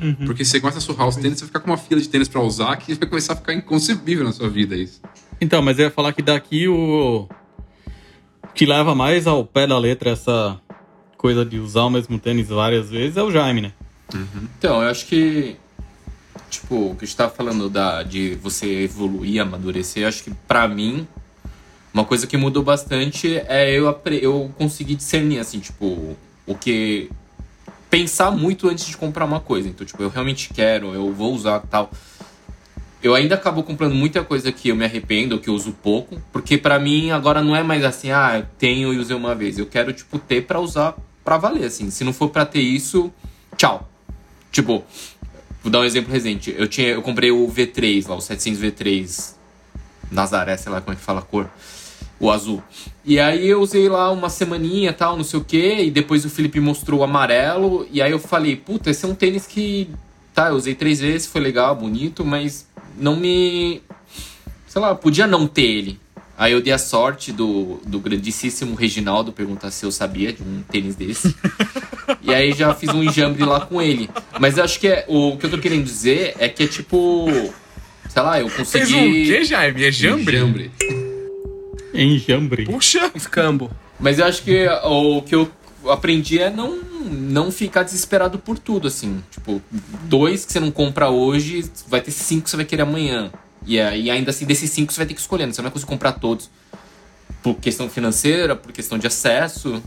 [0.00, 0.26] Uhum.
[0.26, 2.28] Porque você gosta de surrar os tênis, você vai ficar com uma fila de tênis
[2.28, 5.00] pra usar que vai começar a ficar inconcebível na sua vida isso.
[5.40, 7.28] Então, mas eu ia falar que daqui o
[8.54, 10.60] que leva mais ao pé da letra essa
[11.16, 13.72] coisa de usar o mesmo tênis várias vezes é o Jaime, né?
[14.58, 15.56] Então, eu acho que.
[16.48, 20.30] Tipo, o que a gente tava falando da, de você evoluir, amadurecer, eu acho que
[20.46, 21.06] pra mim,
[21.98, 23.86] uma coisa que mudou bastante é eu,
[24.22, 27.10] eu conseguir discernir, assim, tipo, o que.
[27.90, 29.68] Pensar muito antes de comprar uma coisa.
[29.68, 31.90] Então, tipo, eu realmente quero, eu vou usar tal.
[33.02, 36.58] Eu ainda acabo comprando muita coisa que eu me arrependo, que eu uso pouco, porque
[36.58, 39.58] pra mim agora não é mais assim, ah, eu tenho e usei uma vez.
[39.58, 40.94] Eu quero, tipo, ter pra usar
[41.24, 41.90] pra valer, assim.
[41.90, 43.12] Se não for pra ter isso,
[43.56, 43.88] tchau.
[44.52, 44.84] Tipo,
[45.62, 46.54] vou dar um exemplo recente.
[46.56, 49.34] Eu, tinha, eu comprei o V3 lá, o 700 V3
[50.10, 51.48] Nazaré, sei lá como é que fala a cor.
[52.20, 52.62] O azul.
[53.04, 55.82] E aí eu usei lá uma semaninha tal, não sei o que.
[55.82, 57.86] E depois o Felipe mostrou o amarelo.
[57.92, 59.88] E aí eu falei, puta, esse é um tênis que.
[60.34, 62.66] Tá, eu usei três vezes, foi legal, bonito, mas
[62.98, 63.82] não me.
[64.66, 66.00] Sei lá, podia não ter ele.
[66.36, 70.62] Aí eu dei a sorte do, do grandíssimo Reginaldo perguntar se eu sabia de um
[70.70, 71.34] tênis desse.
[72.22, 74.08] E aí já fiz um enjambre lá com ele.
[74.40, 77.26] Mas eu acho que é, o que eu tô querendo dizer é que é tipo.
[78.08, 79.26] Sei lá, eu Fez um consegui.
[79.26, 79.84] quê, Jaime?
[79.84, 80.36] É jambre?
[80.38, 80.70] Jambre.
[82.02, 82.64] Enjambre.
[82.64, 83.10] Puxa!
[83.14, 83.70] Escambo.
[83.98, 85.50] Mas eu acho que o que eu
[85.88, 86.76] aprendi é não,
[87.10, 89.22] não ficar desesperado por tudo, assim.
[89.30, 89.60] Tipo,
[90.04, 93.30] dois que você não compra hoje, vai ter cinco que você vai querer amanhã.
[93.66, 95.52] E, aí, ainda assim, desses cinco você vai ter que escolher, né?
[95.52, 96.48] Você não vai conseguir comprar todos.
[97.42, 99.82] Por questão financeira, por questão de acesso.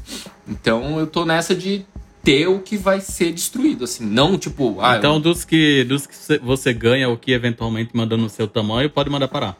[0.47, 1.85] Então eu tô nessa de
[2.23, 4.05] ter o que vai ser destruído, assim.
[4.05, 7.91] Não, tipo, ah, Então, eu- dos que, dos que cê- você ganha o que eventualmente
[7.95, 9.57] manda no seu tamanho, pode mandar parar.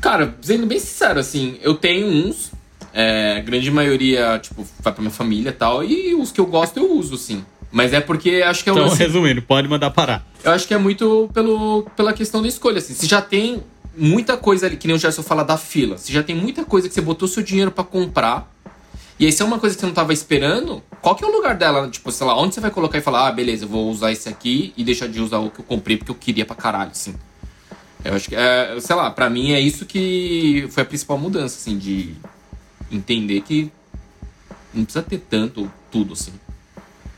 [0.00, 2.50] Cara, sendo bem sincero, assim, eu tenho uns.
[2.92, 5.84] É, grande maioria, tipo, vai pra minha família e tal.
[5.84, 7.44] E os que eu gosto eu uso, assim.
[7.70, 10.26] Mas é porque acho que é um Então, lance- resumindo, pode mandar parar.
[10.42, 12.94] Eu acho que é muito pelo, pela questão da escolha, assim.
[12.94, 13.62] Se já tem
[13.96, 15.98] muita coisa ali, que nem o Gerson fala da fila.
[15.98, 18.50] Se já tem muita coisa que você botou seu dinheiro pra comprar.
[19.20, 21.30] E aí, se é uma coisa que você não tava esperando, qual que é o
[21.32, 21.88] lugar dela?
[21.88, 24.28] Tipo, sei lá, onde você vai colocar e falar, ah, beleza, eu vou usar esse
[24.28, 27.14] aqui e deixar de usar o que eu comprei porque eu queria pra caralho, assim.
[28.04, 31.56] Eu acho que, é, sei lá, pra mim é isso que foi a principal mudança,
[31.58, 32.14] assim, de
[32.90, 33.72] entender que
[34.72, 36.32] não precisa ter tanto tudo, assim.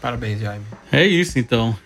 [0.01, 0.65] Parabéns, Jaime.
[0.91, 1.77] É isso, então.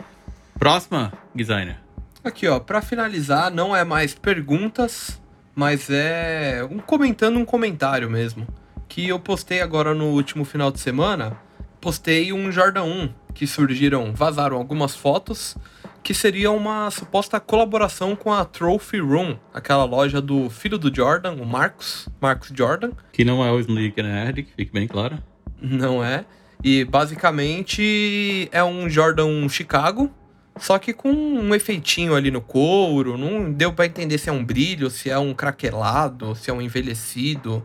[0.59, 1.79] Próxima, designer.
[2.23, 5.21] Aqui, ó, pra finalizar, não é mais perguntas,
[5.55, 8.47] mas é um comentando um comentário mesmo.
[8.89, 11.37] Que eu postei agora no último final de semana.
[11.81, 15.57] Postei um Jordan 1 que surgiram, vazaram algumas fotos
[16.05, 21.33] que seria uma suposta colaboração com a Trophy Room, aquela loja do filho do Jordan,
[21.33, 22.91] o Marcos, Marcos Jordan.
[23.11, 25.19] Que não é o Sneaker Nerd, que fique bem claro.
[25.61, 26.27] Não é.
[26.63, 30.13] E basicamente é um Jordan 1 Chicago,
[30.59, 33.17] só que com um efeitinho ali no couro.
[33.17, 36.61] Não deu pra entender se é um brilho, se é um craquelado, se é um
[36.61, 37.65] envelhecido.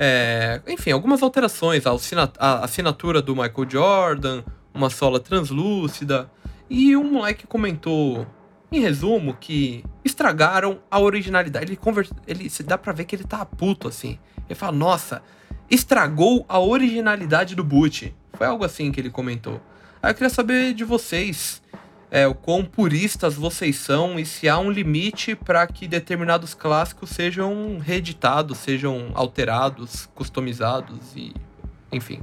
[0.00, 1.84] É, enfim, algumas alterações.
[1.86, 4.42] A assinatura do Michael Jordan,
[4.78, 6.30] uma sola translúcida.
[6.70, 8.26] E um moleque comentou,
[8.70, 11.66] em resumo, que estragaram a originalidade.
[11.66, 12.08] Ele, conver...
[12.26, 14.18] ele dá pra ver que ele tá puto assim.
[14.48, 15.22] Ele fala, nossa,
[15.70, 18.14] estragou a originalidade do boot.
[18.32, 19.60] Foi algo assim que ele comentou.
[20.02, 21.60] Aí eu queria saber de vocês,
[22.10, 27.10] é, o quão puristas vocês são e se há um limite para que determinados clássicos
[27.10, 31.34] sejam reeditados, sejam alterados, customizados e
[31.90, 32.20] enfim.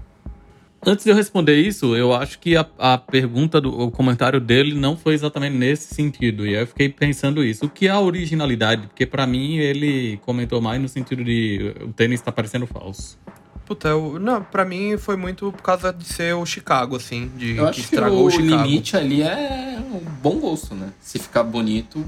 [0.86, 4.76] Antes de eu responder isso, eu acho que a, a pergunta, do, o comentário dele
[4.76, 6.46] não foi exatamente nesse sentido.
[6.46, 7.66] E aí eu fiquei pensando isso.
[7.66, 8.88] O que é a originalidade?
[8.88, 13.18] Porque pra mim ele comentou mais no sentido de o tênis tá parecendo falso.
[13.66, 17.56] Puta, eu, não, pra mim foi muito por causa de ser o Chicago, assim, de
[17.56, 18.64] Eu que acho que estragou o o Chicago.
[18.64, 20.90] limite ali é um bom gosto, né?
[21.02, 22.06] Se ficar bonito,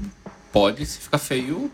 [0.52, 0.86] pode.
[0.86, 1.68] Se ficar feio...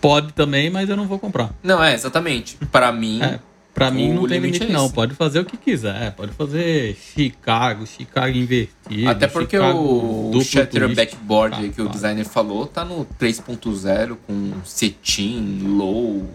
[0.00, 1.52] Pode também, mas eu não vou comprar.
[1.64, 2.56] Não, é, exatamente.
[2.70, 3.20] Pra mim...
[3.20, 3.40] É,
[3.76, 4.90] pra mim O não tem limite limite, é não.
[4.90, 6.12] Pode fazer o que quiser.
[6.12, 9.08] Pode fazer Chicago, Chicago invertido.
[9.08, 10.94] Até porque Chicago o duplo Shutter.
[10.94, 16.28] Backboard Ah, que o designer falou tá no 3.0 com cetim, low.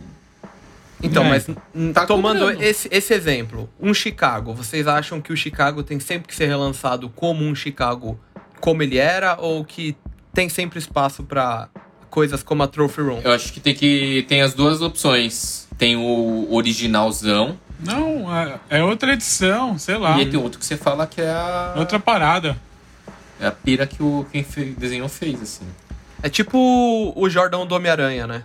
[1.04, 1.48] Então, É, mas
[1.94, 2.62] tá tomando cobrando.
[2.64, 7.10] esse, esse exemplo, um Chicago, vocês acham que o Chicago tem sempre que ser relançado
[7.10, 8.20] como um Chicago
[8.60, 9.96] como ele era ou que
[10.32, 11.70] tem sempre espaço pra
[12.12, 13.20] coisas como a Trophy Room?
[13.24, 15.68] Eu acho que tem que tem as duas opções.
[15.82, 20.16] Tem o originalzão Não, é, é outra edição, sei lá.
[20.16, 22.56] e aí tem outro que você fala que é a, Outra parada.
[23.40, 24.46] é a pira que o quem
[24.78, 25.66] desenhou fez, assim.
[26.22, 26.56] É tipo
[27.16, 28.44] o Jordão do Homem-Aranha, né?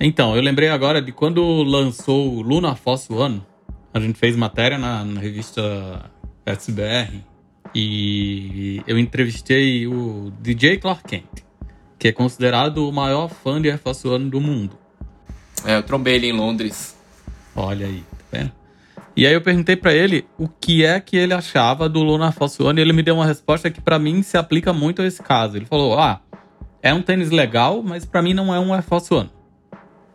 [0.00, 3.42] Então, eu lembrei agora de quando lançou o Luna Force One.
[3.92, 6.10] A gente fez matéria na, na revista
[6.46, 7.22] SBR.
[7.74, 11.44] E eu entrevistei o DJ Clark Kent,
[11.98, 14.79] que é considerado o maior fã de Air Force One do mundo.
[15.64, 16.96] É, eu trombei ele em Londres.
[17.54, 18.52] Olha aí, tá vendo?
[19.16, 22.62] E aí eu perguntei pra ele o que é que ele achava do Luna Force
[22.62, 25.22] One e ele me deu uma resposta que pra mim se aplica muito a esse
[25.22, 25.56] caso.
[25.56, 26.20] Ele falou: "Ah,
[26.82, 29.30] é um tênis legal, mas pra mim não é um Air Force One.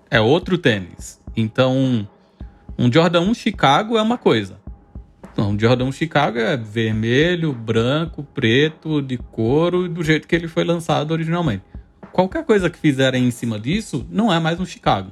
[0.09, 1.21] É outro tênis.
[1.35, 2.07] Então,
[2.77, 4.59] um Jordan 1 Chicago é uma coisa.
[5.37, 10.47] Não, um Jordan 1 Chicago é vermelho, branco, preto, de couro, do jeito que ele
[10.47, 11.63] foi lançado originalmente.
[12.11, 15.11] Qualquer coisa que fizerem em cima disso não é mais um Chicago.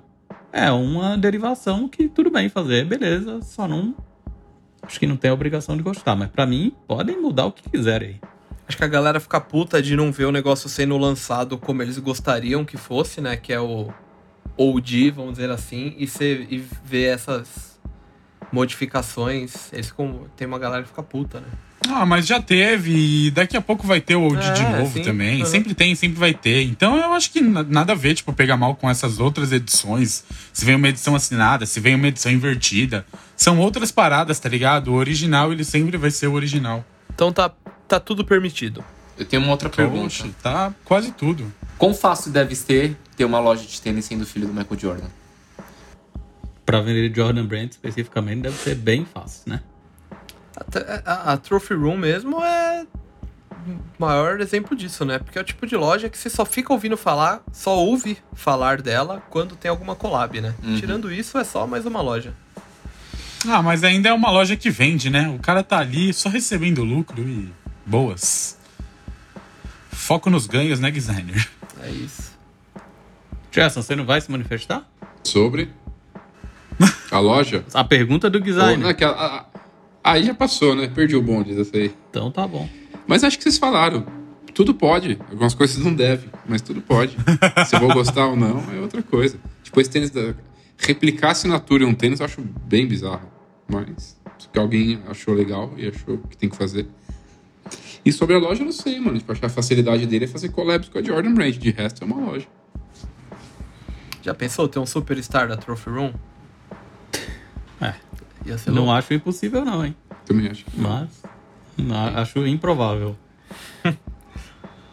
[0.56, 3.96] É uma derivação que tudo bem fazer, beleza, só não.
[4.84, 7.68] Acho que não tem a obrigação de gostar, mas pra mim podem mudar o que
[7.68, 8.22] quiserem aí.
[8.68, 11.98] Acho que a galera fica puta de não ver o negócio sendo lançado como eles
[11.98, 13.36] gostariam que fosse, né?
[13.36, 13.92] Que é o
[14.56, 17.82] OG, vamos dizer assim, e, e ver essas
[18.52, 19.74] modificações.
[19.74, 21.48] Eles ficam, tem uma galera que fica puta, né?
[21.90, 24.94] Ah, mas já teve e daqui a pouco vai ter o OG de É, novo
[24.98, 25.04] sim.
[25.04, 25.42] também.
[25.42, 25.46] Uhum.
[25.46, 26.64] Sempre tem, sempre vai ter.
[26.64, 30.24] Então eu acho que na- nada a ver, tipo, pegar mal com essas outras edições.
[30.52, 33.06] Se vem uma edição assinada, se vem uma edição invertida.
[33.36, 34.90] São outras paradas, tá ligado?
[34.90, 36.84] O original, ele sempre vai ser o original.
[37.14, 37.52] Então tá,
[37.88, 38.84] tá tudo permitido.
[39.18, 40.08] Eu tenho uma outra pergunta.
[40.08, 41.52] Oxe, tá quase tudo.
[41.78, 45.08] Quão fácil deve ser ter uma loja de tênis sendo filho do Michael Jordan?
[46.66, 49.62] Pra vender Jordan Brand especificamente deve ser bem fácil, né?
[50.68, 52.86] Até A, a Trophy Room mesmo é
[53.68, 55.20] o maior exemplo disso, né?
[55.20, 58.82] Porque é o tipo de loja que você só fica ouvindo falar, só ouve falar
[58.82, 60.54] dela quando tem alguma collab, né?
[60.64, 60.76] Uhum.
[60.78, 62.34] Tirando isso, é só mais uma loja.
[63.48, 65.30] Ah, mas ainda é uma loja que vende, né?
[65.30, 67.52] O cara tá ali só recebendo lucro e
[67.86, 68.58] boas.
[69.92, 71.48] Foco nos ganhos, né, designer?
[71.82, 72.32] É isso.
[73.52, 74.84] Gerson, você não vai se manifestar?
[75.24, 75.70] Sobre
[77.12, 77.64] a loja.
[77.74, 78.82] A pergunta do Ou, design.
[78.84, 79.46] não, aquela- a- a-
[80.04, 80.88] aí já passou, né?
[80.88, 81.94] Perdi o bonde dessa aí.
[82.10, 82.68] Então tá bom.
[83.08, 84.06] Mas acho que vocês falaram.
[84.54, 85.20] Tudo pode.
[85.32, 87.18] Algumas coisas não deve, mas tudo pode.
[87.66, 89.40] Se eu vou gostar ou não, é outra coisa.
[89.64, 90.36] Tipo, esse tênis da.
[90.78, 93.28] Replicar a assinatura em um tênis eu acho bem bizarro.
[93.68, 94.22] Mas.
[94.38, 96.88] Se alguém achou legal e achou que tem que fazer.
[98.06, 99.18] E sobre a loja, eu não sei, mano.
[99.18, 101.56] Tipo, acho que a facilidade dele é fazer collabs com a Jordan Brand.
[101.56, 102.46] De resto, é uma loja.
[104.22, 106.14] Já pensou ter um superstar da Trophy Room?
[107.82, 107.94] É.
[108.46, 108.98] Ia ser Não louco.
[108.98, 109.96] acho impossível, não, hein?
[110.26, 110.66] Também acho.
[110.76, 111.10] Mas.
[111.78, 113.16] não, acho improvável.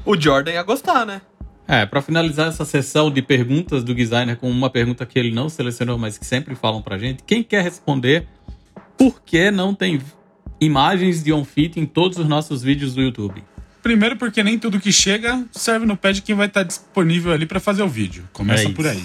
[0.04, 1.20] O Jordan ia gostar, né?
[1.68, 5.48] É, pra finalizar essa sessão de perguntas do designer com uma pergunta que ele não
[5.48, 8.26] selecionou, mas que sempre falam pra gente, quem quer responder
[8.96, 10.00] por que não tem
[10.58, 13.44] imagens de on-fit em todos os nossos vídeos do YouTube?
[13.82, 17.46] Primeiro porque nem tudo que chega serve no pé de quem vai estar disponível ali
[17.46, 18.28] pra fazer o vídeo.
[18.32, 19.04] Começa É por aí.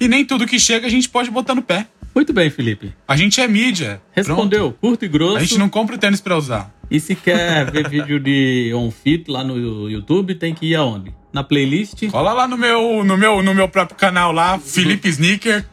[0.00, 1.86] E nem tudo que chega a gente pode botar no pé.
[2.14, 2.94] Muito bem, Felipe.
[3.08, 4.00] A gente é mídia.
[4.12, 5.18] Respondeu, curto e Pronto.
[5.18, 5.36] grosso.
[5.36, 6.72] A gente não compra o tênis pra usar.
[6.90, 11.12] E se quer ver vídeo de on-fit lá no YouTube, tem que ir aonde?
[11.32, 12.08] Na playlist?
[12.10, 15.64] Cola lá no meu, no meu, no meu próprio canal lá, Felipe Sneaker.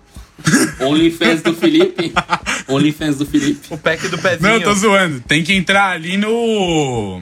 [0.80, 2.11] OnlyFans do Felipe.
[2.68, 3.68] OnlyFans do Felipe.
[3.69, 4.41] O pack do pezinho.
[4.41, 5.19] Não, eu tô zoando.
[5.22, 7.22] Tem que entrar ali no.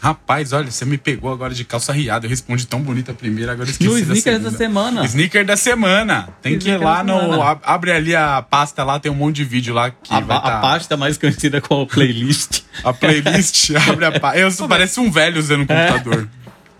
[0.00, 2.26] Rapaz, olha, você me pegou agora de calça riada.
[2.26, 4.56] Eu respondi tão bonita a primeira, agora eu esqueci No da Sneakers da segunda.
[4.58, 5.04] semana.
[5.04, 6.28] Sneaker da semana.
[6.42, 7.42] Tem que ir Sneaker lá da no.
[7.62, 10.40] Abre ali a pasta lá, tem um monte de vídeo lá que A, vai a
[10.40, 12.62] tá- pasta mais conhecida como playlist.
[12.84, 14.38] A playlist abre a pasta.
[14.38, 15.86] Eu parece um velho usando um É.
[15.92, 16.28] computador.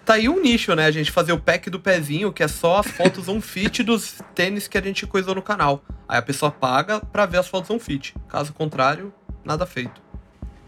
[0.05, 0.87] Tá aí um nicho, né?
[0.87, 4.15] A gente fazer o pack do pezinho, que é só as fotos on fit dos
[4.37, 5.83] tênis que a gente coisou no canal.
[6.09, 8.15] Aí a pessoa paga pra ver as fotos on fit.
[8.29, 9.13] Caso contrário,
[9.45, 10.01] nada feito.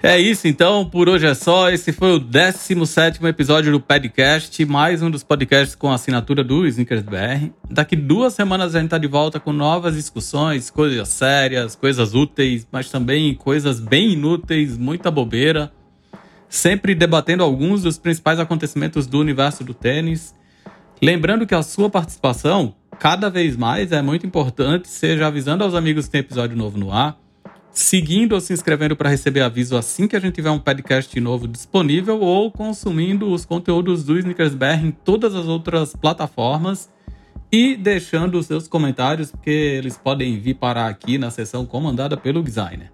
[0.00, 1.68] É isso, então, por hoje é só.
[1.70, 7.02] Esse foi o 17 episódio do podcast, mais um dos podcasts com assinatura do Snickers
[7.02, 7.50] BR.
[7.68, 12.64] Daqui duas semanas a gente tá de volta com novas discussões, coisas sérias, coisas úteis,
[12.70, 15.72] mas também coisas bem inúteis, muita bobeira.
[16.48, 20.32] Sempre debatendo alguns dos principais acontecimentos do universo do tênis.
[21.02, 26.04] Lembrando que a sua participação, cada vez mais, é muito importante, seja avisando aos amigos
[26.04, 27.18] que tem episódio novo no ar
[27.72, 31.46] seguindo ou se inscrevendo para receber aviso assim que a gente tiver um podcast novo
[31.46, 36.90] disponível ou consumindo os conteúdos do Snickers BR em todas as outras plataformas
[37.50, 42.42] e deixando os seus comentários, porque eles podem vir parar aqui na seção comandada pelo
[42.42, 42.90] designer.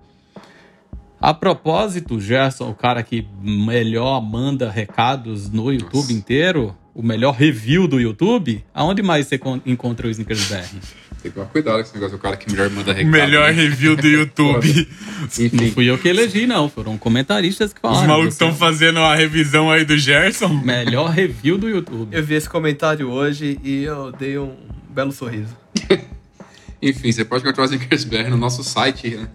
[1.20, 6.12] A propósito, Gerson, o cara que melhor manda recados no YouTube Nossa.
[6.12, 11.03] inteiro, o melhor review do YouTube, aonde mais você encontra o Snickers BR?
[11.24, 12.16] Tem que tomar cuidado com esse negócio.
[12.16, 13.10] O cara que melhor manda recado.
[13.10, 13.62] Melhor né?
[13.62, 14.88] review do YouTube.
[15.54, 16.68] não fui eu que elegi, não.
[16.68, 18.02] Foram comentaristas que falaram.
[18.02, 20.48] Os malucos estão fazendo a revisão aí do Gerson.
[20.48, 22.14] Melhor review do YouTube.
[22.14, 24.54] Eu vi esse comentário hoje e eu dei um
[24.90, 25.56] belo sorriso.
[26.82, 29.26] Enfim, você pode encontrar o Snickersbr no nosso site, né?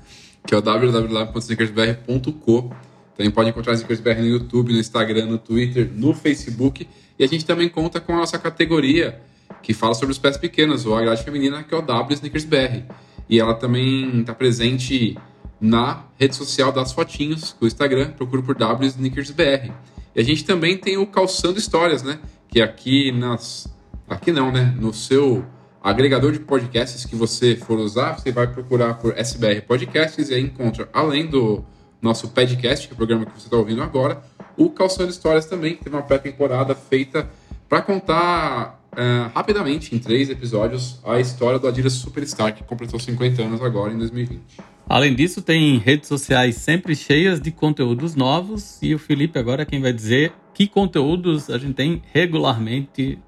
[0.46, 2.72] Que é o www.snickersbr.co.
[3.18, 6.88] Também pode encontrar o Snickersbr no YouTube, no Instagram, no Twitter, no Facebook.
[7.18, 9.20] E a gente também conta com a nossa categoria
[9.62, 12.46] que fala sobre os pés pequenos, ou a grade feminina, que é o W Snickers
[12.46, 12.84] BR.
[13.28, 15.18] E ela também está presente
[15.60, 19.72] na rede social das fotinhos, o Instagram, procura por W Snickers BR.
[20.16, 22.20] E a gente também tem o Calçando Histórias, né?
[22.48, 23.68] Que aqui nas.
[24.08, 24.76] Aqui não, né?
[24.80, 25.46] No seu
[25.82, 30.42] agregador de podcasts que você for usar, você vai procurar por SBR Podcasts e aí
[30.42, 31.64] encontra, além do
[32.02, 34.22] nosso podcast, que é o programa que você está ouvindo agora,
[34.58, 37.30] o Calçando Histórias também, que teve uma pré-temporada feita
[37.68, 43.42] para contar uh, rapidamente, em três episódios, a história do Adidas Superstar, que completou 50
[43.42, 44.42] anos agora em 2020.
[44.88, 49.66] Além disso, tem redes sociais sempre cheias de conteúdos novos e o Felipe agora é
[49.66, 53.20] quem vai dizer que conteúdos a gente tem regularmente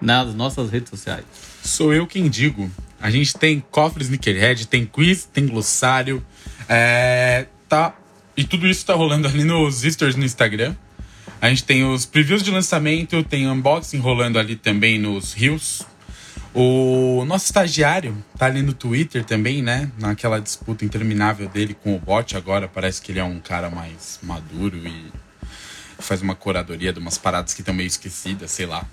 [0.00, 1.24] nas nossas redes sociais.
[1.62, 2.70] Sou eu quem digo.
[2.98, 6.24] A gente tem cofres Sneakerhead, tem quiz, tem glossário,
[6.68, 7.94] é, tá...
[8.36, 10.74] E tudo isso tá rolando ali nos stories no Instagram.
[11.40, 15.82] A gente tem os previews de lançamento, tem unboxing rolando ali também nos rios.
[16.52, 19.90] O nosso estagiário tá ali no Twitter também, né?
[19.98, 22.68] Naquela disputa interminável dele com o bot agora.
[22.68, 25.10] Parece que ele é um cara mais maduro e
[25.98, 28.84] faz uma curadoria de umas paradas que estão meio esquecidas, sei lá.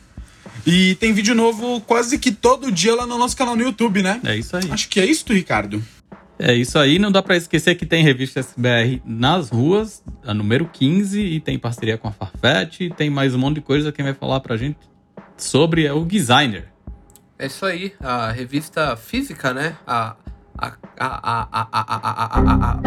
[0.65, 4.22] E tem vídeo novo quase que todo dia lá no nosso canal no YouTube, né?
[4.24, 4.72] É isso aí.
[4.72, 5.84] Acho que é isso, Ricardo.
[6.39, 10.69] É isso aí, não dá para esquecer que tem revista SBR nas ruas, a número
[10.72, 13.91] 15, e tem parceria com a Farfetch, e tem mais um monte de coisa.
[13.91, 14.77] Quem vai falar pra gente
[15.35, 16.65] sobre é o designer.
[17.39, 19.76] É isso aí, a revista física, né?
[19.85, 20.15] A.
[20.57, 20.73] A.
[20.99, 21.47] A.
[21.51, 21.68] A.
[21.72, 22.39] A.
[22.41, 22.72] A.
[22.72, 22.80] a,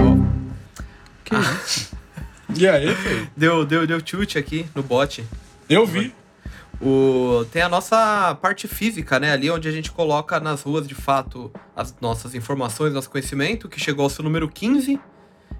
[1.25, 1.97] Que isso?
[2.57, 3.31] E aí, filho?
[3.37, 5.25] Deu, deu, deu tilt aqui no bot.
[5.69, 6.13] Eu vi.
[6.81, 9.33] O, tem a nossa parte física, né?
[9.33, 13.79] Ali onde a gente coloca nas ruas, de fato, as nossas informações, nosso conhecimento, que
[13.79, 14.99] chegou ao seu número 15.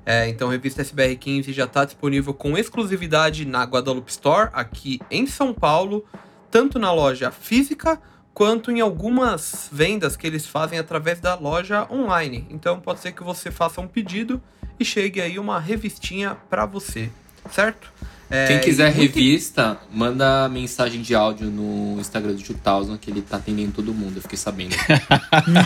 [0.07, 4.99] É, então, a revista SBR 15 já está disponível com exclusividade na Guadalupe Store, aqui
[5.11, 6.07] em São Paulo,
[6.51, 8.01] tanto na loja física
[8.33, 12.47] quanto em algumas vendas que eles fazem através da loja online.
[12.49, 14.41] Então, pode ser que você faça um pedido
[14.79, 17.11] e chegue aí uma revistinha para você,
[17.51, 17.93] certo?
[18.31, 23.39] É, Quem quiser revista, manda mensagem de áudio no Instagram do 2000, que ele tá
[23.39, 24.77] atendendo todo mundo, eu fiquei sabendo.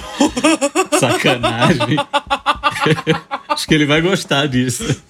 [0.98, 1.98] Sacanagem.
[3.48, 5.02] Acho que ele vai gostar disso.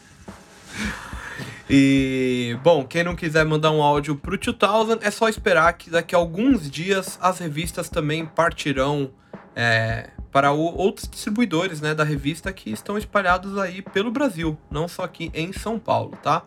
[1.71, 6.15] E, bom, quem não quiser mandar um áudio pro 2000, é só esperar que daqui
[6.15, 9.13] a alguns dias as revistas também partirão
[9.55, 14.89] é, para o, outros distribuidores né, da revista que estão espalhados aí pelo Brasil, não
[14.89, 16.43] só aqui em São Paulo, tá?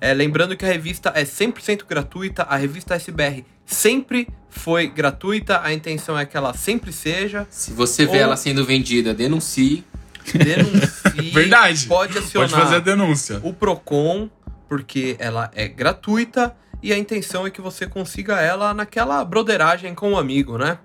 [0.00, 5.72] É, lembrando que a revista é 100% gratuita, a revista SBR sempre foi gratuita, a
[5.72, 7.46] intenção é que ela sempre seja.
[7.50, 9.84] Se você vê ela sendo vendida, denuncie.
[10.32, 11.30] Denuncie.
[11.32, 11.86] Verdade.
[11.86, 13.40] Pode acionar pode fazer a denúncia.
[13.42, 14.28] o Procon,
[14.68, 20.12] porque ela é gratuita e a intenção é que você consiga ela naquela broderagem com
[20.12, 20.78] um amigo, né?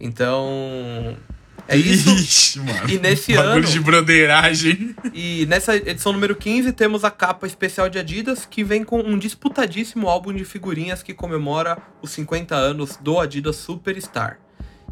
[0.00, 1.16] Então,
[1.68, 2.10] é isso.
[2.10, 2.90] Ixi, mano.
[2.90, 3.66] E nesse Bagulho ano.
[3.66, 4.94] de broderagem.
[5.14, 9.18] E nessa edição número 15 temos a capa especial de Adidas que vem com um
[9.18, 14.38] disputadíssimo álbum de figurinhas que comemora os 50 anos do Adidas Superstar.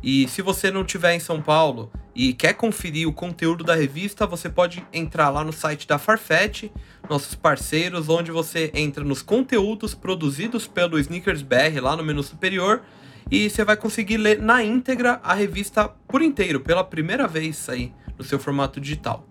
[0.03, 4.27] E se você não estiver em São Paulo e quer conferir o conteúdo da revista,
[4.27, 6.65] você pode entrar lá no site da Farfetch,
[7.09, 12.83] nossos parceiros, onde você entra nos conteúdos produzidos pelo Sneakers BR lá no menu superior
[13.31, 17.93] e você vai conseguir ler na íntegra a revista por inteiro, pela primeira vez aí
[18.19, 19.27] no seu formato digital.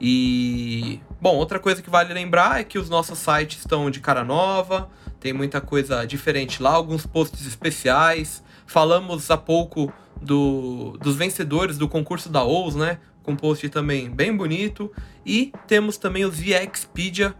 [0.00, 4.24] E bom, outra coisa que vale lembrar é que os nossos sites estão de cara
[4.24, 4.88] nova,
[5.20, 8.42] tem muita coisa diferente lá, alguns posts especiais.
[8.66, 12.98] Falamos há pouco do, dos vencedores do concurso da OUS, né?
[13.22, 14.90] Com um post também bem bonito.
[15.26, 17.34] E temos também os VXpedia,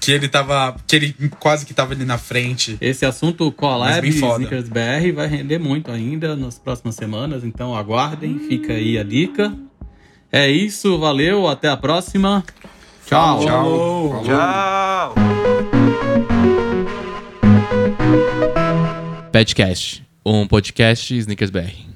[0.02, 0.74] Que ele tava.
[0.84, 2.76] Que ele quase que tava ali na frente.
[2.80, 4.06] Esse assunto collab.
[4.08, 9.56] Snickers BR vai render muito ainda nas próximas semanas, então aguardem, fica aí a dica.
[10.32, 12.42] É isso, valeu, até a próxima.
[13.06, 13.44] Tchau.
[13.44, 14.22] Tchau.
[14.24, 15.14] Tchau!
[19.30, 21.91] Petcast, um podcast Snickers BR.